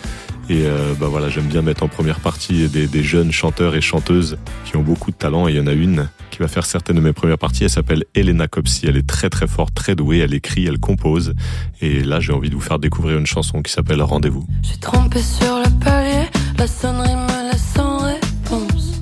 Et 0.49 0.63
euh, 0.65 0.95
bah 0.99 1.05
voilà, 1.07 1.29
j'aime 1.29 1.45
bien 1.45 1.61
mettre 1.61 1.83
en 1.83 1.87
première 1.87 2.19
partie 2.19 2.67
des, 2.67 2.87
des 2.87 3.03
jeunes 3.03 3.31
chanteurs 3.31 3.75
et 3.75 3.81
chanteuses 3.81 4.39
qui 4.65 4.75
ont 4.75 4.81
beaucoup 4.81 5.11
de 5.11 5.15
talent. 5.15 5.47
Et 5.47 5.51
il 5.51 5.57
y 5.57 5.59
en 5.59 5.67
a 5.67 5.73
une 5.73 6.09
va 6.41 6.47
faire 6.47 6.65
certaines 6.65 6.95
de 6.95 7.01
mes 7.01 7.13
premières 7.13 7.37
parties. 7.37 7.63
Elle 7.63 7.69
s'appelle 7.69 8.05
Elena 8.15 8.47
Copsi. 8.47 8.87
Elle 8.87 8.97
est 8.97 9.07
très 9.07 9.29
très 9.29 9.47
forte, 9.47 9.73
très 9.73 9.95
douée. 9.95 10.19
Elle 10.19 10.33
écrit, 10.33 10.65
elle 10.65 10.79
compose. 10.79 11.33
Et 11.81 12.01
là, 12.03 12.19
j'ai 12.19 12.33
envie 12.33 12.49
de 12.49 12.55
vous 12.55 12.61
faire 12.61 12.79
découvrir 12.79 13.17
une 13.17 13.25
chanson 13.25 13.61
qui 13.61 13.71
s'appelle 13.71 14.01
Rendez-vous. 14.01 14.45
J'ai 14.61 14.77
trempé 14.77 15.21
sur 15.21 15.59
le 15.59 15.69
palier, 15.83 16.27
la 16.57 16.67
sonnerie 16.67 17.15
me 17.15 17.51
laisse 17.51 17.73
sans 17.75 17.99
réponse. 17.99 19.01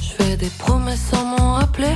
Je 0.00 0.24
fais 0.24 0.36
des 0.36 0.50
promesses 0.58 1.08
sans 1.10 1.24
m'en 1.24 1.54
rappeler, 1.54 1.94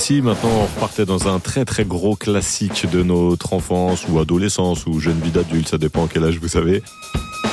Et 0.00 0.02
si 0.02 0.22
maintenant 0.22 0.48
on 0.48 0.62
repartait 0.62 1.04
dans 1.04 1.28
un 1.28 1.40
très 1.40 1.66
très 1.66 1.84
gros 1.84 2.16
classique 2.16 2.88
de 2.90 3.02
notre 3.02 3.52
enfance 3.52 4.06
ou 4.08 4.18
adolescence 4.18 4.86
ou 4.86 4.98
jeune 4.98 5.20
vie 5.20 5.30
d'adulte, 5.30 5.68
ça 5.68 5.76
dépend 5.76 6.06
quel 6.06 6.24
âge 6.24 6.38
vous 6.40 6.56
avez. 6.56 6.82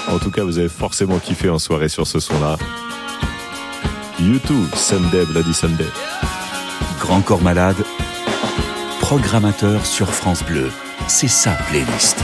En 0.10 0.18
tout 0.18 0.32
cas, 0.32 0.46
vous 0.46 0.58
avez 0.58 0.70
forcément 0.70 1.20
kiffé 1.20 1.50
en 1.50 1.60
soirée 1.60 1.90
sur 1.90 2.08
ce 2.08 2.22
son-là. 2.22 2.56
YouTube, 4.22 4.66
Sunday, 4.76 5.26
Bloody 5.26 5.54
Sunday. 5.54 5.90
Grand 7.02 7.20
Corps 7.20 7.42
Malade, 7.42 7.84
programmateur 9.02 9.86
sur 9.86 10.08
France 10.08 10.42
Bleu. 10.44 10.70
C'est 11.10 11.28
sa 11.28 11.52
playlist. 11.52 12.24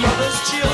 mother's 0.00 0.50
children. 0.50 0.71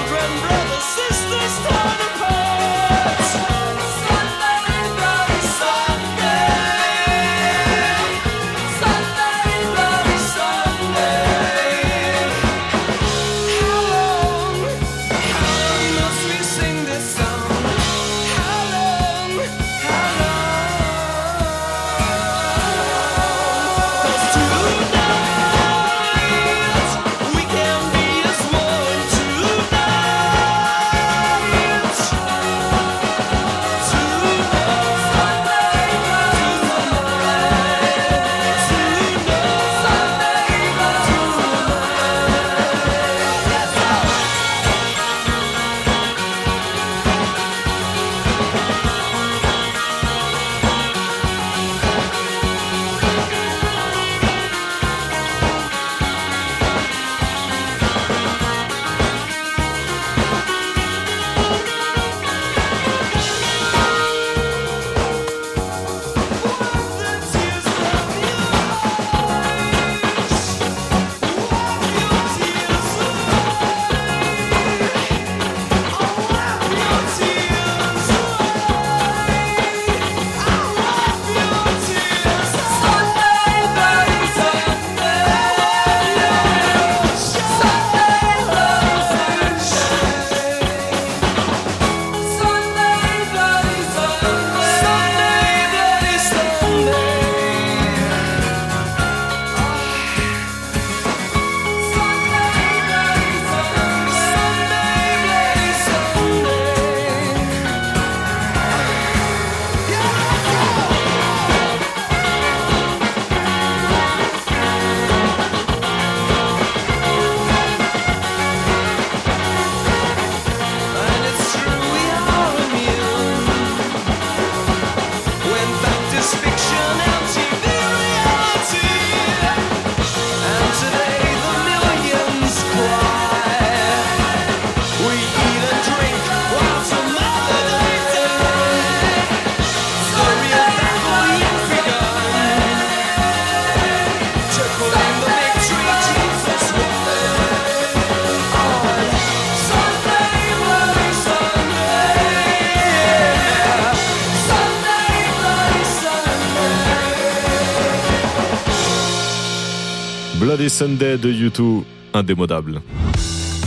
Sunday 160.78 161.18
de 161.18 161.28
YouTube, 161.28 161.82
indémodable. 162.14 162.82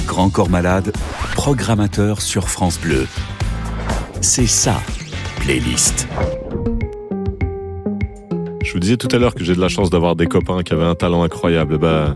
Grand 0.07 0.29
Corps 0.29 0.49
Malade, 0.49 0.93
programmateur 1.35 2.21
sur 2.21 2.47
France 2.47 2.79
Bleu. 2.79 3.05
C'est 4.21 4.47
ça, 4.47 4.81
playlist. 5.41 6.07
Je 8.63 8.71
vous 8.71 8.79
disais 8.79 8.95
tout 8.95 9.09
à 9.11 9.17
l'heure 9.17 9.35
que 9.35 9.43
j'ai 9.43 9.55
de 9.55 9.59
la 9.59 9.67
chance 9.67 9.89
d'avoir 9.89 10.15
des 10.15 10.25
copains 10.25 10.63
qui 10.63 10.71
avaient 10.71 10.85
un 10.85 10.95
talent 10.95 11.21
incroyable. 11.23 11.79
Bah, 11.79 12.15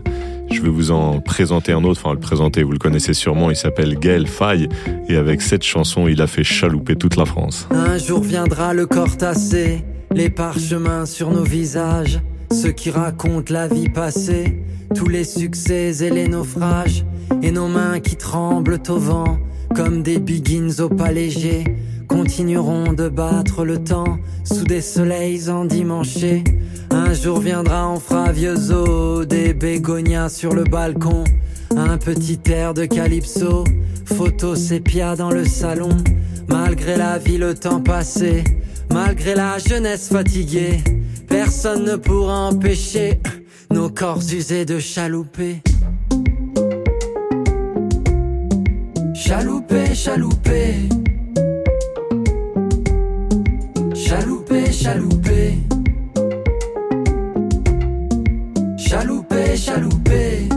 je 0.50 0.62
vais 0.62 0.70
vous 0.70 0.90
en 0.92 1.20
présenter 1.20 1.72
un 1.72 1.84
autre, 1.84 2.00
enfin 2.02 2.14
le 2.14 2.20
présenter, 2.20 2.62
vous 2.62 2.72
le 2.72 2.78
connaissez 2.78 3.12
sûrement, 3.12 3.50
il 3.50 3.56
s'appelle 3.56 3.98
Gaël 3.98 4.26
Faye 4.26 4.66
et 5.10 5.16
avec 5.16 5.42
cette 5.42 5.62
chanson, 5.62 6.08
il 6.08 6.22
a 6.22 6.26
fait 6.26 6.42
chalouper 6.42 6.96
toute 6.96 7.16
la 7.16 7.26
France. 7.26 7.68
Un 7.70 7.98
jour 7.98 8.22
viendra 8.22 8.72
le 8.72 8.86
corps 8.86 9.18
tassé, 9.18 9.84
les 10.14 10.30
parchemins 10.30 11.04
sur 11.04 11.30
nos 11.30 11.44
visages, 11.44 12.18
ceux 12.50 12.72
qui 12.72 12.90
racontent 12.90 13.52
la 13.52 13.68
vie 13.68 13.90
passée, 13.90 14.62
tous 14.94 15.08
les 15.08 15.24
succès 15.24 16.04
et 16.04 16.10
les 16.10 16.28
naufrages, 16.28 17.04
et 17.42 17.50
nos 17.50 17.68
mains 17.68 18.00
qui 18.00 18.16
tremblent 18.16 18.80
au 18.88 18.98
vent, 18.98 19.38
comme 19.74 20.02
des 20.02 20.18
biggins 20.18 20.80
au 20.80 20.88
pas 20.88 21.12
léger, 21.12 21.64
continueront 22.08 22.92
de 22.92 23.08
battre 23.08 23.64
le 23.64 23.82
temps 23.82 24.18
sous 24.44 24.64
des 24.64 24.80
soleils 24.80 25.50
endimanchés. 25.50 26.44
Un 26.90 27.12
jour 27.12 27.40
viendra, 27.40 27.90
on 27.90 27.98
fera 27.98 28.32
des 29.26 29.54
bégonias 29.54 30.28
sur 30.28 30.54
le 30.54 30.64
balcon, 30.64 31.24
un 31.76 31.98
petit 31.98 32.38
air 32.46 32.74
de 32.74 32.84
calypso, 32.84 33.64
photo 34.04 34.54
sépia 34.54 35.16
dans 35.16 35.30
le 35.30 35.44
salon. 35.44 35.90
Malgré 36.48 36.96
la 36.96 37.18
vie, 37.18 37.38
le 37.38 37.54
temps 37.54 37.80
passé, 37.80 38.44
malgré 38.92 39.34
la 39.34 39.58
jeunesse 39.58 40.08
fatiguée, 40.08 40.78
personne 41.28 41.84
ne 41.84 41.96
pourra 41.96 42.48
empêcher 42.48 43.20
nos 43.70 43.88
corps 43.88 44.22
usés 44.32 44.64
de 44.64 44.78
chalouper. 44.78 45.62
Chalouper, 49.14 49.94
chalouper. 49.94 50.88
Chalouper, 53.94 54.72
chalouper. 54.72 55.58
Chalouper, 58.78 59.56
chalouper. 59.56 60.48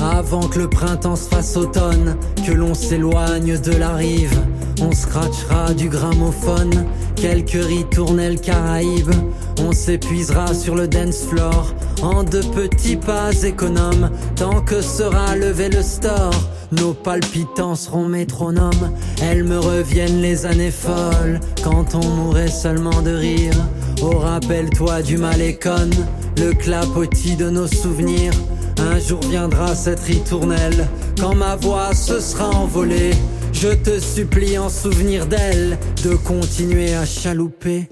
Avant 0.00 0.48
que 0.48 0.58
le 0.58 0.68
printemps 0.68 1.16
se 1.16 1.28
fasse 1.28 1.56
automne, 1.56 2.16
que 2.46 2.52
l'on 2.52 2.74
s'éloigne 2.74 3.58
de 3.58 3.72
la 3.72 3.94
rive, 3.94 4.40
on 4.80 4.92
scratchera 4.92 5.74
du 5.74 5.88
gramophone, 5.88 6.86
quelques 7.16 7.64
ritournelles 7.64 8.40
caraïbes, 8.40 9.14
on 9.60 9.72
s'épuisera 9.72 10.54
sur 10.54 10.74
le 10.74 10.88
dance 10.88 11.24
floor, 11.24 11.74
en 12.02 12.22
de 12.22 12.40
petits 12.40 12.96
pas 12.96 13.32
économes, 13.42 14.10
tant 14.36 14.60
que 14.60 14.80
sera 14.80 15.36
levé 15.36 15.68
le 15.68 15.82
store. 15.82 16.34
Nos 16.72 16.94
palpitants 16.94 17.74
seront 17.74 18.06
métronomes, 18.06 18.92
elles 19.20 19.44
me 19.44 19.58
reviennent 19.58 20.22
les 20.22 20.46
années 20.46 20.70
folles, 20.70 21.38
quand 21.62 21.94
on 21.94 22.06
mourait 22.06 22.48
seulement 22.48 23.02
de 23.02 23.12
rire. 23.12 23.54
Oh, 24.02 24.18
rappelle-toi 24.18 25.02
du 25.02 25.18
malécon, 25.18 25.90
le 26.38 26.54
clapotis 26.54 27.36
de 27.36 27.50
nos 27.50 27.66
souvenirs. 27.66 28.32
Un 28.78 28.98
jour 28.98 29.20
viendra 29.28 29.74
cette 29.74 30.00
ritournelle, 30.00 30.88
quand 31.20 31.34
ma 31.34 31.56
voix 31.56 31.94
se 31.94 32.18
sera 32.20 32.48
envolée. 32.50 33.12
Je 33.52 33.68
te 33.68 34.00
supplie 34.00 34.58
en 34.58 34.68
souvenir 34.68 35.26
d'elle, 35.26 35.78
de 36.02 36.14
continuer 36.14 36.94
à 36.94 37.04
chalouper. 37.04 37.88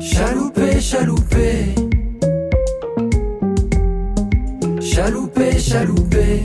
Chalouper, 0.00 0.80
chalouper. 0.80 1.74
Chalouper, 4.80 5.58
chalouper. 5.58 6.42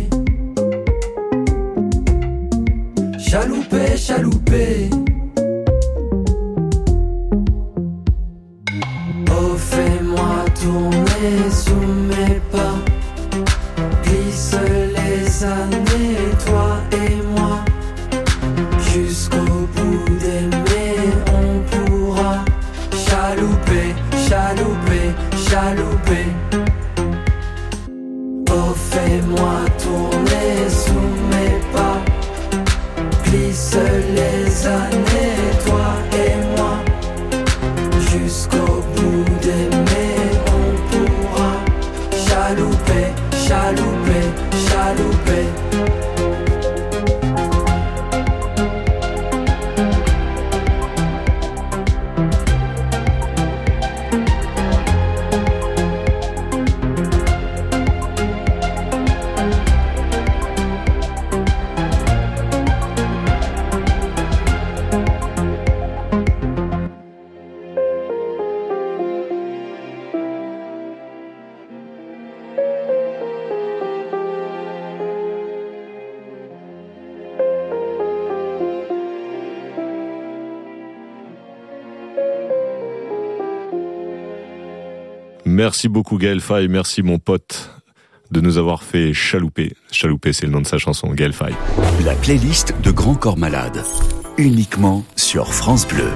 Chalouper, 3.20 3.98
chalouper. 3.98 4.90
Oh, 9.30 9.56
fais-moi 9.58 10.46
tourner 10.62 11.52
sous 11.52 11.76
mes 11.76 12.40
chalouper. 25.50 26.28
Oh, 28.50 28.74
fais-moi 28.74 29.67
Merci 85.78 85.90
beaucoup 85.90 86.18
Gaël 86.18 86.40
Faye, 86.42 86.68
merci 86.68 87.04
mon 87.04 87.20
pote 87.20 87.70
de 88.32 88.42
nous 88.42 88.58
avoir 88.58 88.82
fait 88.82 89.14
chalouper. 89.14 89.74
Chalouper, 89.92 90.34
c'est 90.34 90.48
le 90.48 90.52
nom 90.52 90.62
de 90.62 90.66
sa 90.66 90.80
chanson, 90.80 91.14
Gaël 91.14 91.34
Faye. 91.34 91.54
La 92.04 92.16
playlist 92.16 92.74
de 92.82 92.90
Grand 92.90 93.14
Corps 93.14 93.38
Malade, 93.38 93.84
uniquement 94.40 95.06
sur 95.16 95.54
France 95.54 95.88
Bleu. 95.88 96.10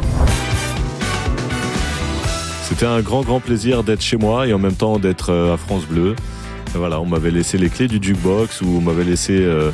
C'était 2.64 2.88
un 2.88 3.02
grand 3.02 3.22
grand 3.22 3.40
plaisir 3.40 3.84
d'être 3.84 4.02
chez 4.02 4.18
moi 4.18 4.48
et 4.48 4.54
en 4.54 4.58
même 4.58 4.74
temps 4.74 4.98
d'être 4.98 5.30
euh, 5.30 5.54
à 5.54 5.58
France 5.58 5.86
Bleu. 5.86 6.16
Et 6.74 6.80
voilà, 6.80 7.00
on 7.00 7.06
m'avait 7.06 7.30
laissé 7.30 7.60
les 7.60 7.70
clés 7.70 7.88
du 7.88 8.00
jukebox 8.02 8.62
ou 8.62 8.78
on 8.80 8.82
m'avait 8.82 9.04
laissé 9.04 9.34
euh, 9.42 9.70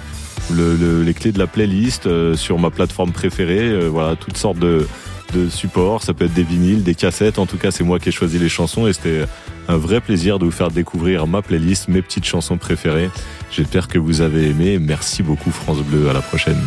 le, 0.51 0.75
le- 0.75 1.01
les 1.03 1.13
clés 1.13 1.31
de 1.31 1.39
la 1.39 1.47
playlist 1.47 2.07
euh, 2.07 2.35
sur 2.35 2.59
ma 2.59 2.71
plateforme 2.71 3.13
préférée. 3.13 3.69
Euh, 3.69 3.87
voilà, 3.87 4.17
toutes 4.17 4.35
sortes 4.35 4.59
de, 4.59 4.85
de 5.33 5.47
supports. 5.47 6.03
Ça 6.03 6.13
peut 6.13 6.25
être 6.25 6.33
des 6.33 6.43
vinyles, 6.43 6.83
des 6.83 6.93
cassettes. 6.93 7.39
En 7.39 7.45
tout 7.45 7.57
cas, 7.57 7.71
c'est 7.71 7.85
moi 7.85 7.99
qui 7.99 8.09
ai 8.09 8.11
choisi 8.11 8.37
les 8.37 8.49
chansons 8.49 8.85
et 8.85 8.91
c'était 8.91 9.23
un 9.67 9.77
vrai 9.77 10.01
plaisir 10.01 10.39
de 10.39 10.45
vous 10.45 10.51
faire 10.51 10.71
découvrir 10.71 11.27
ma 11.27 11.41
playlist, 11.41 11.87
mes 11.87 12.01
petites 12.01 12.25
chansons 12.25 12.57
préférées. 12.57 13.09
J'espère 13.51 13.87
que 13.87 13.99
vous 13.99 14.21
avez 14.21 14.49
aimé. 14.49 14.79
Merci 14.79 15.23
beaucoup 15.23 15.51
France 15.51 15.79
Bleu. 15.79 16.09
À 16.09 16.13
la 16.13 16.21
prochaine. 16.21 16.61